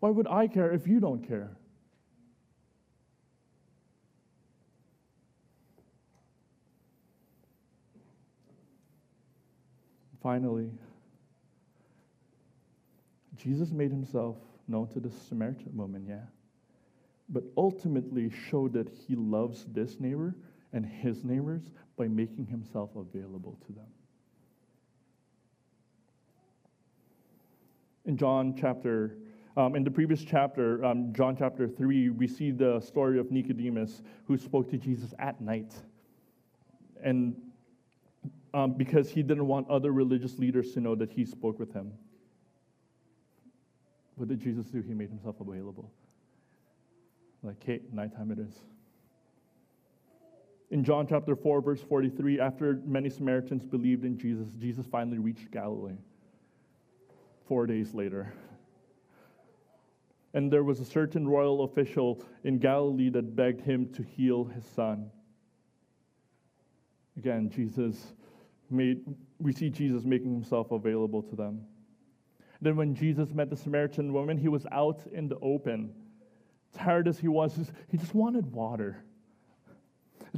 Why 0.00 0.08
would 0.08 0.26
I 0.26 0.46
care 0.46 0.72
if 0.72 0.86
you 0.86 0.98
don't 0.98 1.28
care? 1.28 1.50
Finally, 10.22 10.70
Jesus 13.36 13.70
made 13.70 13.90
himself 13.90 14.36
known 14.68 14.88
to 14.88 15.00
the 15.00 15.10
Samaritan 15.28 15.76
woman, 15.76 16.06
yeah. 16.08 16.24
But 17.28 17.44
ultimately 17.58 18.32
showed 18.48 18.72
that 18.72 18.88
he 18.88 19.16
loves 19.16 19.66
this 19.66 20.00
neighbor 20.00 20.34
and 20.72 20.86
his 20.86 21.24
neighbors 21.24 21.62
by 21.98 22.08
making 22.08 22.46
himself 22.46 22.96
available 22.96 23.58
to 23.66 23.72
them. 23.74 23.84
In 28.06 28.16
John 28.16 28.54
chapter, 28.58 29.16
um, 29.56 29.74
in 29.74 29.82
the 29.82 29.90
previous 29.90 30.22
chapter, 30.22 30.84
um, 30.84 31.12
John 31.12 31.36
chapter 31.36 31.66
3, 31.66 32.10
we 32.10 32.28
see 32.28 32.52
the 32.52 32.80
story 32.80 33.18
of 33.18 33.32
Nicodemus 33.32 34.02
who 34.26 34.38
spoke 34.38 34.70
to 34.70 34.78
Jesus 34.78 35.12
at 35.18 35.40
night. 35.40 35.74
And 37.02 37.34
um, 38.54 38.74
because 38.74 39.10
he 39.10 39.24
didn't 39.24 39.46
want 39.46 39.68
other 39.68 39.90
religious 39.90 40.38
leaders 40.38 40.72
to 40.72 40.80
know 40.80 40.94
that 40.94 41.10
he 41.10 41.24
spoke 41.24 41.58
with 41.58 41.72
him. 41.72 41.92
What 44.14 44.28
did 44.28 44.40
Jesus 44.40 44.66
do? 44.66 44.80
He 44.80 44.94
made 44.94 45.10
himself 45.10 45.40
available. 45.40 45.90
Like, 47.42 47.62
hey, 47.62 47.80
nighttime 47.92 48.30
it 48.30 48.38
is. 48.38 48.54
In 50.70 50.84
John 50.84 51.06
chapter 51.08 51.34
4, 51.34 51.60
verse 51.60 51.82
43, 51.82 52.40
after 52.40 52.80
many 52.86 53.10
Samaritans 53.10 53.64
believed 53.64 54.04
in 54.04 54.16
Jesus, 54.16 54.48
Jesus 54.58 54.86
finally 54.86 55.18
reached 55.18 55.50
Galilee 55.50 55.96
four 57.46 57.66
days 57.66 57.94
later. 57.94 58.32
And 60.34 60.52
there 60.52 60.64
was 60.64 60.80
a 60.80 60.84
certain 60.84 61.26
royal 61.26 61.64
official 61.64 62.22
in 62.44 62.58
Galilee 62.58 63.08
that 63.10 63.34
begged 63.34 63.62
him 63.62 63.92
to 63.94 64.02
heal 64.02 64.44
his 64.44 64.64
son. 64.64 65.10
Again, 67.16 67.48
Jesus 67.48 68.12
made, 68.70 69.00
we 69.38 69.52
see 69.52 69.70
Jesus 69.70 70.04
making 70.04 70.32
himself 70.32 70.72
available 70.72 71.22
to 71.22 71.36
them. 71.36 71.62
Then, 72.60 72.76
when 72.76 72.94
Jesus 72.94 73.32
met 73.32 73.50
the 73.50 73.56
Samaritan 73.56 74.12
woman, 74.12 74.36
he 74.38 74.48
was 74.48 74.66
out 74.72 75.00
in 75.12 75.28
the 75.28 75.38
open. 75.40 75.92
Tired 76.74 77.08
as 77.08 77.18
he 77.18 77.28
was, 77.28 77.70
he 77.88 77.96
just 77.96 78.14
wanted 78.14 78.52
water. 78.52 79.02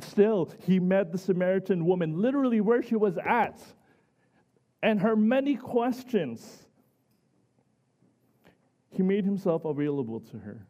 Still, 0.01 0.53
he 0.65 0.79
met 0.79 1.11
the 1.11 1.19
Samaritan 1.19 1.85
woman 1.85 2.21
literally 2.21 2.61
where 2.61 2.83
she 2.83 2.97
was 2.97 3.19
at. 3.19 3.61
And 4.83 5.01
her 5.01 5.17
many 5.17 5.57
questions, 5.57 6.68
he 8.91 9.03
made 9.03 9.25
himself 9.25 9.65
available 9.65 10.21
to 10.21 10.39
her. 10.39 10.67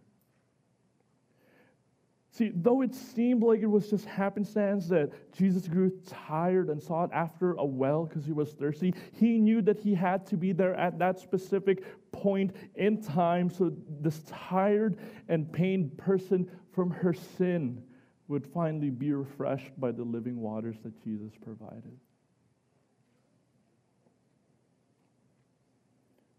See, 2.30 2.52
though 2.54 2.82
it 2.82 2.94
seemed 2.94 3.42
like 3.42 3.62
it 3.62 3.66
was 3.66 3.90
just 3.90 4.04
happenstance 4.04 4.86
that 4.88 5.10
Jesus 5.32 5.66
grew 5.66 5.90
tired 6.06 6.68
and 6.68 6.80
sought 6.80 7.12
after 7.12 7.54
a 7.54 7.64
well 7.64 8.04
because 8.04 8.24
he 8.24 8.32
was 8.32 8.52
thirsty, 8.52 8.94
he 9.12 9.40
knew 9.40 9.60
that 9.62 9.80
he 9.80 9.92
had 9.92 10.24
to 10.26 10.36
be 10.36 10.52
there 10.52 10.74
at 10.76 11.00
that 11.00 11.18
specific 11.18 11.82
point 12.12 12.54
in 12.76 13.02
time 13.02 13.50
so 13.50 13.72
this 14.00 14.20
tired 14.26 14.98
and 15.28 15.52
pained 15.52 15.96
person 15.98 16.48
from 16.70 16.90
her 16.90 17.12
sin 17.12 17.82
would 18.28 18.46
finally 18.46 18.90
be 18.90 19.12
refreshed 19.12 19.72
by 19.78 19.90
the 19.90 20.04
living 20.04 20.40
waters 20.40 20.76
that 20.84 21.02
Jesus 21.02 21.32
provided. 21.42 21.98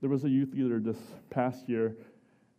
There 0.02 0.10
was 0.10 0.24
a 0.24 0.30
youth 0.30 0.54
leader 0.54 0.80
this 0.80 0.98
past 1.30 1.68
year 1.68 1.96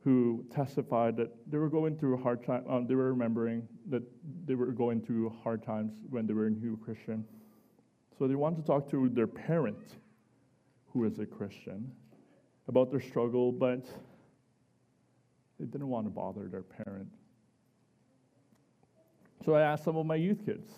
who 0.05 0.45
testified 0.51 1.17
that 1.17 1.31
they 1.51 1.59
were 1.59 1.69
going 1.69 1.97
through 1.97 2.15
a 2.15 2.23
hard 2.23 2.45
time. 2.45 2.65
Um, 2.69 2.87
they 2.87 2.95
were 2.95 3.11
remembering 3.11 3.67
that 3.91 4.03
they 4.47 4.55
were 4.55 4.73
going 4.73 5.01
through 5.01 5.31
hard 5.43 5.63
times 5.63 5.93
when 6.09 6.27
they 6.27 6.33
were 6.33 6.47
a 6.47 6.51
new 6.51 6.79
Christian. 6.83 7.25
So 8.19 8.27
they 8.27 8.35
wanted 8.35 8.57
to 8.57 8.63
talk 8.63 8.91
to 8.91 9.09
their 9.09 9.27
parent, 9.27 9.95
who 10.93 11.05
is 11.05 11.19
a 11.19 11.27
Christian, 11.27 11.91
about 12.69 12.91
their 12.91 13.01
struggle, 13.01 13.53
but 13.53 13.85
they 15.59 15.67
didn't 15.67 15.89
want 15.89 16.07
to 16.07 16.11
bother 16.11 16.49
their 16.49 16.63
parent. 16.63 17.09
So 19.45 19.55
I 19.55 19.63
asked 19.63 19.85
some 19.85 19.97
of 19.97 20.05
my 20.05 20.17
youth 20.17 20.45
kids, 20.45 20.71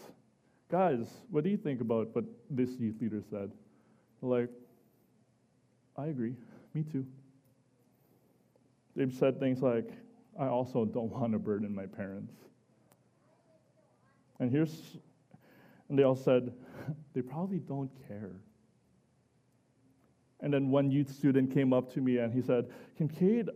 guys, 0.71 1.09
what 1.31 1.43
do 1.43 1.51
you 1.51 1.57
think 1.57 1.81
about 1.81 2.15
what 2.15 2.25
this 2.49 2.71
youth 2.79 3.01
leader 3.01 3.23
said? 3.31 3.51
They're 4.21 4.31
like, 4.31 4.51
I 5.97 6.07
agree. 6.07 6.35
Me 6.75 6.83
too. 6.83 7.07
They've 8.97 9.13
said 9.13 9.39
things 9.39 9.63
like, 9.63 9.91
I 10.39 10.47
also 10.47 10.85
don't 10.85 11.11
want 11.13 11.33
to 11.33 11.39
burden 11.39 11.75
my 11.75 11.87
parents. 11.87 12.35
And 14.39 14.51
here's, 14.51 14.99
and 15.89 15.99
they 15.99 16.03
all 16.03 16.17
said, 16.17 16.53
they 17.15 17.23
probably 17.23 17.59
don't 17.59 17.91
care. 18.09 18.33
And 20.41 20.53
then 20.53 20.71
one 20.71 20.91
youth 20.91 21.13
student 21.13 21.55
came 21.55 21.73
up 21.73 21.93
to 21.95 22.01
me 22.01 22.19
and 22.19 22.33
he 22.33 22.43
said, 22.43 22.69
Kincaid, 22.99 23.49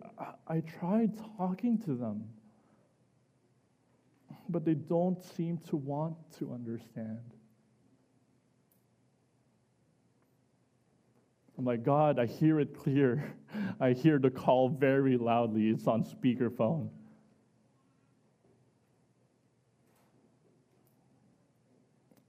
I 0.47 0.61
tried 0.61 1.19
talking 1.37 1.79
to 1.79 1.95
them, 1.95 2.29
but 4.49 4.65
they 4.65 4.75
don't 4.75 5.23
seem 5.25 5.59
to 5.69 5.77
want 5.77 6.15
to 6.39 6.53
understand. 6.53 7.36
I'm 11.59 11.65
like, 11.65 11.83
God, 11.83 12.19
I 12.19 12.27
hear 12.27 12.61
it 12.61 12.77
clear. 12.77 13.35
I 13.81 13.93
hear 13.93 14.19
the 14.19 14.31
call 14.31 14.69
very 14.69 15.17
loudly. 15.17 15.69
It's 15.69 15.87
on 15.87 16.05
speakerphone. 16.05 16.91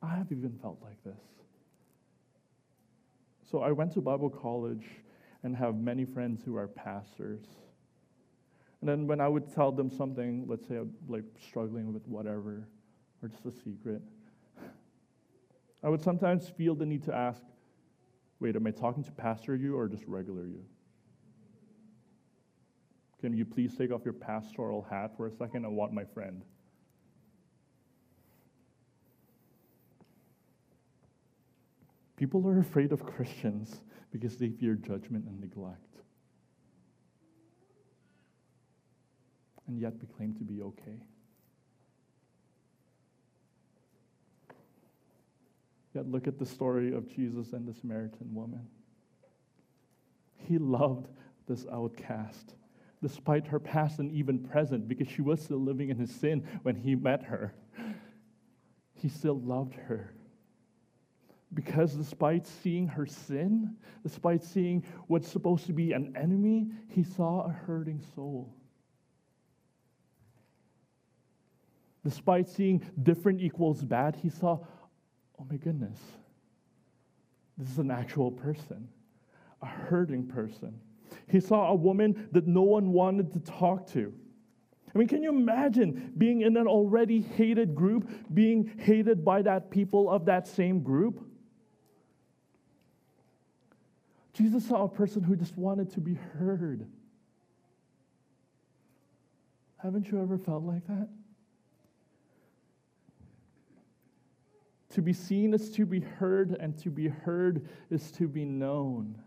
I 0.02 0.16
have 0.16 0.32
even 0.32 0.58
felt 0.62 0.80
like 0.82 1.04
this. 1.04 1.22
So 3.52 3.62
I 3.62 3.72
went 3.72 3.94
to 3.94 4.02
Bible 4.02 4.30
college 4.30 4.86
and 5.44 5.56
have 5.56 5.76
many 5.76 6.06
friends 6.06 6.42
who 6.44 6.56
are 6.56 6.68
pastors. 6.68 7.44
And 8.82 8.90
then 8.90 9.08
when 9.08 9.20
I 9.20 9.28
would 9.28 9.54
tell 9.54 9.72
them 9.72 9.90
something, 9.90 10.46
let's 10.48 10.68
say 10.68 10.76
I'm 10.78 10.94
like 11.08 11.24
struggling 11.48 11.94
with 11.94 12.08
whatever, 12.08 12.68
or 13.22 13.30
just 13.30 13.46
a 13.46 13.52
secret, 13.52 14.02
I 15.84 15.90
would 15.90 16.02
sometimes 16.02 16.50
feel 16.50 16.76
the 16.76 16.86
need 16.86 17.04
to 17.04 17.16
ask, 17.16 17.42
Wait, 18.40 18.56
am 18.56 18.68
I 18.68 18.72
talking 18.72 19.04
to 19.04 19.12
pastor 19.12 19.56
you 19.56 19.76
or 19.76 19.88
just 19.88 20.04
regular 20.06 20.46
you? 20.46 20.64
Can 23.20 23.36
you 23.36 23.46
please 23.46 23.76
take 23.76 23.92
off 23.92 24.02
your 24.06 24.14
pastoral 24.14 24.86
hat 24.90 25.18
for 25.18 25.26
a 25.26 25.32
second? 25.32 25.66
I 25.66 25.70
want 25.70 25.92
my 25.92 26.04
friend. 26.04 26.44
People 32.16 32.48
are 32.48 32.60
afraid 32.60 32.92
of 32.92 33.06
Christians 33.06 33.82
because 34.12 34.38
they 34.38 34.50
fear 34.50 34.76
judgment 34.76 35.26
and 35.26 35.40
neglect. 35.40 35.82
And 39.68 39.80
yet 39.80 39.94
we 40.00 40.08
claim 40.08 40.34
to 40.36 40.44
be 40.44 40.62
okay. 40.62 41.04
Yet 45.98 46.12
look 46.12 46.28
at 46.28 46.38
the 46.38 46.46
story 46.46 46.94
of 46.94 47.08
Jesus 47.12 47.54
and 47.54 47.68
the 47.68 47.74
Samaritan 47.74 48.32
woman. 48.32 48.68
He 50.48 50.60
loved 50.60 51.08
this 51.48 51.66
outcast, 51.74 52.54
despite 53.02 53.48
her 53.48 53.60
past 53.60 53.98
and 53.98 54.12
even 54.12 54.38
present, 54.38 54.88
because 54.88 55.08
she 55.08 55.24
was 55.24 55.42
still 55.42 55.58
living 55.58 55.90
in 55.90 55.98
his 55.98 56.14
sin 56.14 56.48
when 56.62 56.76
he 56.76 56.94
met 56.94 57.24
her. 57.24 57.56
He 58.94 59.10
still 59.10 59.40
loved 59.40 59.74
her. 59.74 60.14
Because 61.56 61.96
despite 61.96 62.46
seeing 62.46 62.88
her 62.90 63.08
sin, 63.08 63.76
despite 64.04 64.44
seeing 64.44 64.84
what's 65.08 65.28
supposed 65.28 65.66
to 65.66 65.74
be 65.74 65.94
an 65.94 66.16
enemy, 66.16 66.68
he 66.90 67.02
saw 67.02 67.48
a 67.48 67.50
hurting 67.50 68.04
soul. 68.14 68.54
Despite 72.04 72.48
seeing 72.48 72.84
different 73.02 73.42
equals 73.42 73.84
bad, 73.84 74.16
he 74.16 74.30
saw 74.30 74.60
oh 75.40 75.46
my 75.50 75.58
goodness, 75.58 76.00
this 77.58 77.70
is 77.70 77.78
an 77.78 77.92
actual 77.92 78.32
person, 78.32 78.88
a 79.62 79.66
hurting 79.66 80.28
person. 80.28 80.80
He 81.28 81.40
saw 81.40 81.70
a 81.70 81.76
woman 81.76 82.28
that 82.32 82.48
no 82.48 82.62
one 82.62 82.92
wanted 82.92 83.34
to 83.34 83.40
talk 83.40 83.88
to. 83.92 84.14
I 84.94 84.98
mean, 84.98 85.08
can 85.08 85.22
you 85.22 85.30
imagine 85.30 86.14
being 86.18 86.42
in 86.42 86.58
an 86.58 86.68
already 86.68 87.22
hated 87.22 87.76
group, 87.76 88.10
being 88.34 88.72
hated 88.80 89.24
by 89.24 89.42
that 89.44 89.70
people 89.70 90.10
of 90.10 90.26
that 90.26 90.48
same 90.48 90.82
group? 90.82 91.24
Jesus 94.34 94.68
saw 94.68 94.84
a 94.84 94.90
person 94.90 95.24
who 95.24 95.36
just 95.36 95.58
wanted 95.58 95.92
to 95.94 96.00
be 96.00 96.14
heard. 96.14 96.88
Haven't 99.78 100.12
you 100.12 100.22
ever 100.22 100.38
felt 100.38 100.64
like 100.64 100.86
that? 100.88 101.10
To 104.92 105.02
be 105.02 105.14
seen 105.14 105.54
is 105.54 105.72
to 105.72 105.86
be 105.86 106.00
heard, 106.00 106.56
and 106.60 106.78
to 106.80 106.90
be 106.90 107.08
heard 107.08 107.68
is 107.90 108.12
to 108.12 108.28
be 108.28 108.46
known. 108.46 109.18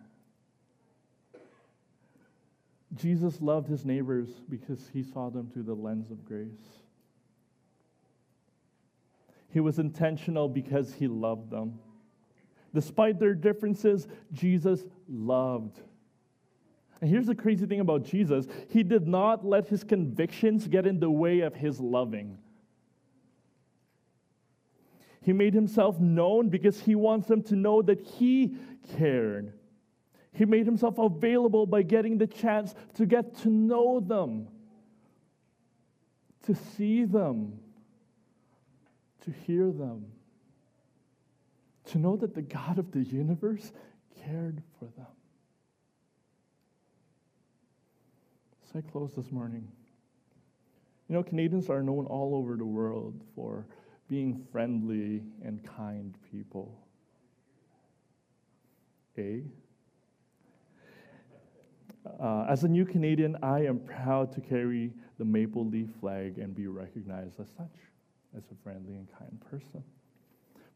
Jesus 2.97 3.41
loved 3.41 3.69
his 3.69 3.85
neighbors 3.85 4.29
because 4.49 4.91
he 4.93 5.03
saw 5.03 5.31
them 5.31 5.49
through 5.53 5.63
the 5.65 5.75
lens 5.75 6.11
of 6.11 6.25
grace. 6.25 6.81
He 9.53 9.61
was 9.61 9.79
intentional 9.79 10.49
because 10.49 10.95
he 10.95 11.07
loved 11.07 11.51
them. 11.51 11.79
Despite 12.73 13.19
their 13.19 13.35
differences, 13.35 14.07
Jesus 14.33 14.85
loved. 15.09 15.81
And 17.01 17.11
here's 17.11 17.27
the 17.27 17.35
crazy 17.35 17.67
thing 17.67 17.81
about 17.81 18.05
Jesus 18.05 18.47
He 18.69 18.83
did 18.83 19.09
not 19.09 19.45
let 19.45 19.67
his 19.67 19.83
convictions 19.83 20.69
get 20.69 20.87
in 20.87 21.01
the 21.01 21.11
way 21.11 21.41
of 21.41 21.55
his 21.55 21.81
loving. 21.81 22.39
He 25.23 25.33
made 25.33 25.55
himself 25.55 26.01
known 26.01 26.49
because 26.49 26.81
he 26.81 26.95
wants 26.95 27.29
them 27.29 27.43
to 27.45 27.57
know 27.57 27.83
that 27.83 28.01
he 28.01 28.57
cared. 28.97 29.53
He 30.33 30.45
made 30.45 30.65
himself 30.65 30.99
available 30.99 31.67
by 31.67 31.83
getting 31.83 32.19
the 32.19 32.27
chance 32.27 32.75
to 32.95 33.05
get 33.05 33.37
to 33.39 33.51
know 33.51 34.01
them, 34.01 34.49
to 36.47 36.55
see 36.55 37.05
them, 37.05 37.59
to 39.25 39.31
hear 39.31 39.71
them, 39.71 40.07
to 41.87 41.99
know 41.99 42.17
that 42.17 42.35
the 42.35 42.43
God 42.43 42.79
of 42.79 42.93
the 42.93 43.01
universe 43.01 43.73
cared 44.25 44.63
for 44.79 44.87
them. 44.97 45.07
So 48.73 48.79
I 48.79 48.83
close 48.83 49.15
this 49.15 49.33
morning. 49.33 49.67
You 51.09 51.17
know, 51.17 51.23
Canadians 51.25 51.69
are 51.69 51.83
known 51.83 52.07
all 52.07 52.37
over 52.37 52.57
the 52.57 52.65
world 52.65 53.21
for 53.35 53.67
being 54.11 54.45
friendly 54.51 55.23
and 55.45 55.65
kind 55.65 56.17
people. 56.33 56.77
A. 59.17 59.43
Uh, 62.21 62.47
as 62.49 62.65
a 62.65 62.69
new 62.69 62.85
Canadian, 62.85 63.37
I 63.41 63.61
am 63.67 63.79
proud 63.79 64.33
to 64.33 64.41
carry 64.41 64.93
the 65.19 65.25
maple 65.25 65.65
leaf 65.65 65.89
flag 66.01 66.39
and 66.39 66.55
be 66.55 66.67
recognized 66.67 67.39
as 67.39 67.47
such, 67.57 67.77
as 68.37 68.43
a 68.51 68.55
friendly 68.65 68.95
and 68.95 69.07
kind 69.17 69.41
person. 69.49 69.85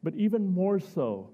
But 0.03 0.15
even 0.15 0.47
more 0.47 0.79
so, 0.79 1.31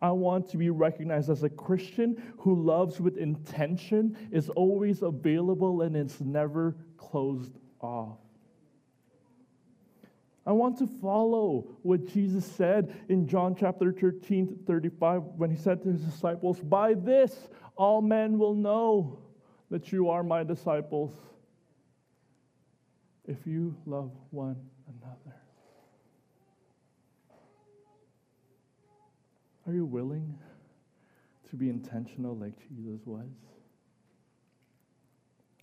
I 0.00 0.12
want 0.12 0.48
to 0.50 0.56
be 0.56 0.70
recognized 0.70 1.28
as 1.28 1.42
a 1.42 1.50
Christian 1.50 2.22
who 2.38 2.62
loves 2.62 3.00
with 3.00 3.18
intention, 3.18 4.16
is 4.30 4.48
always 4.50 5.02
available, 5.02 5.82
and 5.82 5.96
is 5.96 6.20
never 6.20 6.76
closed 6.96 7.58
off. 7.80 8.23
I 10.46 10.52
want 10.52 10.78
to 10.78 10.86
follow 10.86 11.66
what 11.82 12.06
Jesus 12.06 12.44
said 12.44 12.94
in 13.08 13.26
John 13.26 13.54
chapter 13.58 13.92
13, 13.92 14.60
35, 14.66 15.22
when 15.36 15.50
he 15.50 15.56
said 15.56 15.82
to 15.82 15.88
his 15.88 16.02
disciples, 16.02 16.60
By 16.60 16.94
this 16.94 17.48
all 17.76 18.02
men 18.02 18.38
will 18.38 18.54
know 18.54 19.18
that 19.70 19.90
you 19.90 20.10
are 20.10 20.22
my 20.22 20.44
disciples 20.44 21.12
if 23.26 23.46
you 23.46 23.74
love 23.86 24.10
one 24.30 24.56
another. 24.86 25.36
Are 29.66 29.72
you 29.72 29.86
willing 29.86 30.38
to 31.48 31.56
be 31.56 31.70
intentional 31.70 32.36
like 32.36 32.52
Jesus 32.68 33.00
was? 33.06 33.30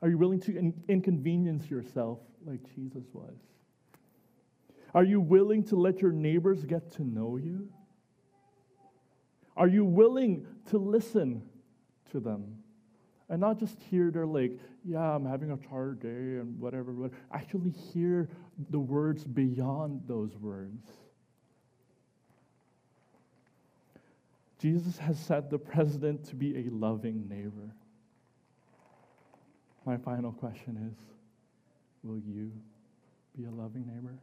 Are 0.01 0.09
you 0.09 0.17
willing 0.17 0.39
to 0.41 0.57
in- 0.57 0.84
inconvenience 0.88 1.69
yourself 1.69 2.17
like 2.43 2.61
Jesus 2.75 3.03
was? 3.13 3.36
Are 4.93 5.03
you 5.03 5.21
willing 5.21 5.63
to 5.65 5.75
let 5.75 6.01
your 6.01 6.11
neighbors 6.11 6.65
get 6.65 6.91
to 6.93 7.03
know 7.03 7.37
you? 7.37 7.69
Are 9.55 9.67
you 9.67 9.85
willing 9.85 10.45
to 10.69 10.77
listen 10.77 11.43
to 12.11 12.19
them? 12.19 12.57
And 13.29 13.39
not 13.39 13.59
just 13.59 13.79
hear 13.89 14.11
their 14.11 14.25
like, 14.25 14.59
yeah, 14.83 14.99
I'm 14.99 15.25
having 15.25 15.51
a 15.51 15.57
hard 15.69 16.01
day 16.01 16.07
and 16.39 16.59
whatever, 16.59 16.91
but 16.91 17.11
actually 17.31 17.69
hear 17.69 18.29
the 18.69 18.79
words 18.79 19.23
beyond 19.23 20.01
those 20.07 20.35
words. 20.37 20.85
Jesus 24.59 24.97
has 24.99 25.17
set 25.17 25.49
the 25.49 25.57
president 25.57 26.25
to 26.25 26.35
be 26.35 26.67
a 26.67 26.69
loving 26.69 27.27
neighbor. 27.27 27.73
My 29.85 29.97
final 29.97 30.31
question 30.31 30.91
is 30.91 30.97
Will 32.03 32.19
you 32.19 32.51
be 33.35 33.45
a 33.45 33.51
loving 33.51 33.87
neighbor? 33.87 34.17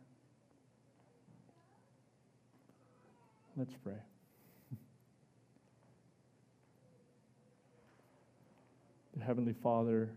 Let's 3.58 3.74
pray. 3.82 3.98
Heavenly 9.26 9.52
Father, 9.52 10.10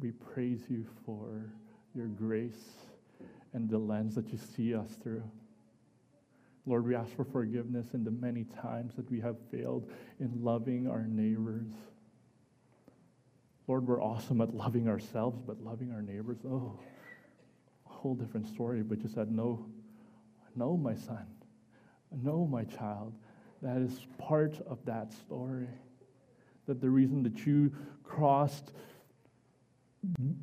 we 0.00 0.10
praise 0.10 0.62
you 0.68 0.84
for 1.06 1.52
your 1.94 2.06
grace 2.06 2.74
and 3.52 3.70
the 3.70 3.78
lens 3.78 4.16
that 4.16 4.32
you 4.32 4.40
see 4.56 4.74
us 4.74 4.96
through. 5.00 5.22
Lord, 6.66 6.84
we 6.84 6.96
ask 6.96 7.14
for 7.14 7.24
forgiveness 7.24 7.94
in 7.94 8.02
the 8.02 8.10
many 8.10 8.42
times 8.60 8.96
that 8.96 9.08
we 9.08 9.20
have 9.20 9.36
failed 9.52 9.88
in 10.18 10.32
loving 10.42 10.88
our 10.88 11.04
neighbors. 11.04 11.70
Lord, 13.68 13.86
we're 13.86 14.02
awesome 14.02 14.40
at 14.40 14.52
loving 14.52 14.88
ourselves, 14.88 15.40
but 15.46 15.62
loving 15.62 15.92
our 15.92 16.02
neighbors, 16.02 16.38
oh, 16.44 16.76
a 17.86 17.88
whole 17.88 18.16
different 18.16 18.48
story. 18.48 18.82
But 18.82 19.00
you 19.00 19.08
said, 19.08 19.30
no, 19.30 19.64
no, 20.58 20.76
my 20.76 20.94
son. 20.94 21.26
No, 22.10 22.46
my 22.46 22.64
child. 22.64 23.14
That 23.62 23.78
is 23.78 24.06
part 24.18 24.60
of 24.66 24.78
that 24.84 25.12
story. 25.12 25.68
That 26.66 26.80
the 26.80 26.90
reason 26.90 27.22
that 27.22 27.46
you 27.46 27.72
crossed 28.02 28.72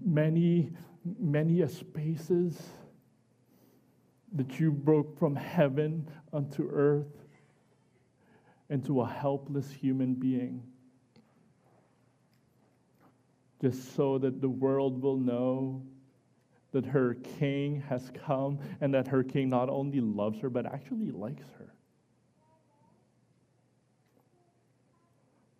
many, 0.03 0.71
many 1.19 1.67
spaces, 1.67 2.61
that 4.33 4.59
you 4.59 4.71
broke 4.71 5.17
from 5.17 5.35
heaven 5.35 6.07
unto 6.33 6.69
earth 6.71 7.25
into 8.69 9.01
a 9.01 9.07
helpless 9.07 9.69
human 9.69 10.15
being, 10.15 10.63
just 13.61 13.95
so 13.95 14.17
that 14.17 14.41
the 14.41 14.49
world 14.49 15.01
will 15.01 15.17
know 15.17 15.83
that 16.75 16.85
her 16.85 17.13
king 17.39 17.81
has 17.87 18.11
come 18.25 18.59
and 18.81 18.93
that 18.93 19.07
her 19.07 19.23
king 19.23 19.47
not 19.47 19.69
only 19.69 20.01
loves 20.01 20.41
her, 20.41 20.49
but 20.49 20.65
actually 20.65 21.09
likes 21.09 21.45
her. 21.57 21.73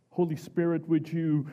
Holy 0.09 0.35
Spirit, 0.35 0.85
would 0.89 1.07
you 1.07 1.47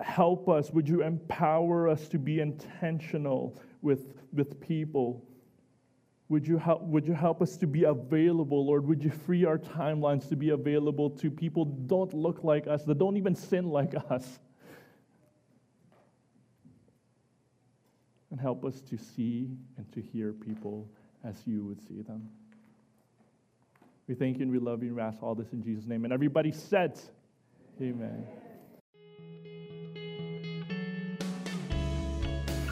help 0.00 0.50
us? 0.50 0.70
Would 0.72 0.86
you 0.86 1.02
empower 1.02 1.88
us 1.88 2.08
to 2.08 2.18
be 2.18 2.40
intentional 2.40 3.58
with, 3.80 4.12
with 4.34 4.60
people? 4.60 5.24
Would 6.28 6.46
you, 6.46 6.58
help, 6.58 6.82
would 6.82 7.06
you 7.06 7.14
help 7.14 7.40
us 7.40 7.56
to 7.56 7.66
be 7.66 7.84
available, 7.84 8.66
Lord? 8.66 8.86
Would 8.86 9.02
you 9.02 9.10
free 9.10 9.46
our 9.46 9.56
timelines 9.56 10.28
to 10.28 10.36
be 10.36 10.50
available 10.50 11.08
to 11.08 11.30
people 11.30 11.64
that 11.64 11.86
don't 11.86 12.12
look 12.12 12.44
like 12.44 12.66
us, 12.66 12.84
that 12.84 12.98
don't 12.98 13.16
even 13.16 13.34
sin 13.34 13.64
like 13.70 13.94
us? 14.10 14.40
And 18.30 18.40
help 18.40 18.64
us 18.64 18.80
to 18.82 18.96
see 18.96 19.48
and 19.76 19.90
to 19.92 20.00
hear 20.00 20.32
people 20.32 20.88
as 21.24 21.36
you 21.46 21.64
would 21.64 21.80
see 21.86 22.02
them. 22.02 22.28
We 24.06 24.14
thank 24.14 24.38
you 24.38 24.42
and 24.42 24.50
we 24.50 24.58
love 24.58 24.82
you 24.82 24.88
and 24.88 24.96
we 24.96 25.02
ask 25.02 25.22
all 25.22 25.34
this 25.34 25.52
in 25.52 25.62
Jesus' 25.62 25.86
name. 25.86 26.04
And 26.04 26.12
everybody 26.12 26.52
said, 26.52 26.98
Amen. 27.80 28.26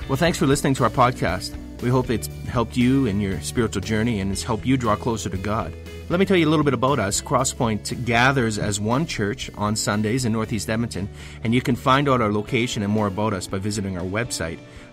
Well, 0.08 0.16
thanks 0.16 0.38
for 0.38 0.46
listening 0.46 0.74
to 0.74 0.84
our 0.84 0.90
podcast. 0.90 1.54
We 1.82 1.90
hope 1.90 2.10
it's 2.10 2.28
helped 2.48 2.76
you 2.76 3.06
in 3.06 3.20
your 3.20 3.40
spiritual 3.40 3.82
journey 3.82 4.20
and 4.20 4.32
it's 4.32 4.42
helped 4.42 4.66
you 4.66 4.76
draw 4.76 4.96
closer 4.96 5.30
to 5.30 5.36
God. 5.36 5.72
Let 6.10 6.18
me 6.18 6.24
tell 6.24 6.38
you 6.38 6.48
a 6.48 6.50
little 6.50 6.64
bit 6.64 6.72
about 6.72 6.98
us. 6.98 7.20
Crosspoint 7.20 8.06
gathers 8.06 8.58
as 8.58 8.80
one 8.80 9.04
church 9.04 9.50
on 9.56 9.76
Sundays 9.76 10.24
in 10.24 10.32
Northeast 10.32 10.70
Edmonton, 10.70 11.06
and 11.44 11.54
you 11.54 11.60
can 11.60 11.76
find 11.76 12.08
out 12.08 12.22
our 12.22 12.32
location 12.32 12.82
and 12.82 12.90
more 12.90 13.06
about 13.06 13.34
us 13.34 13.46
by 13.46 13.58
visiting 13.58 13.98
our 13.98 14.04
website, 14.04 14.58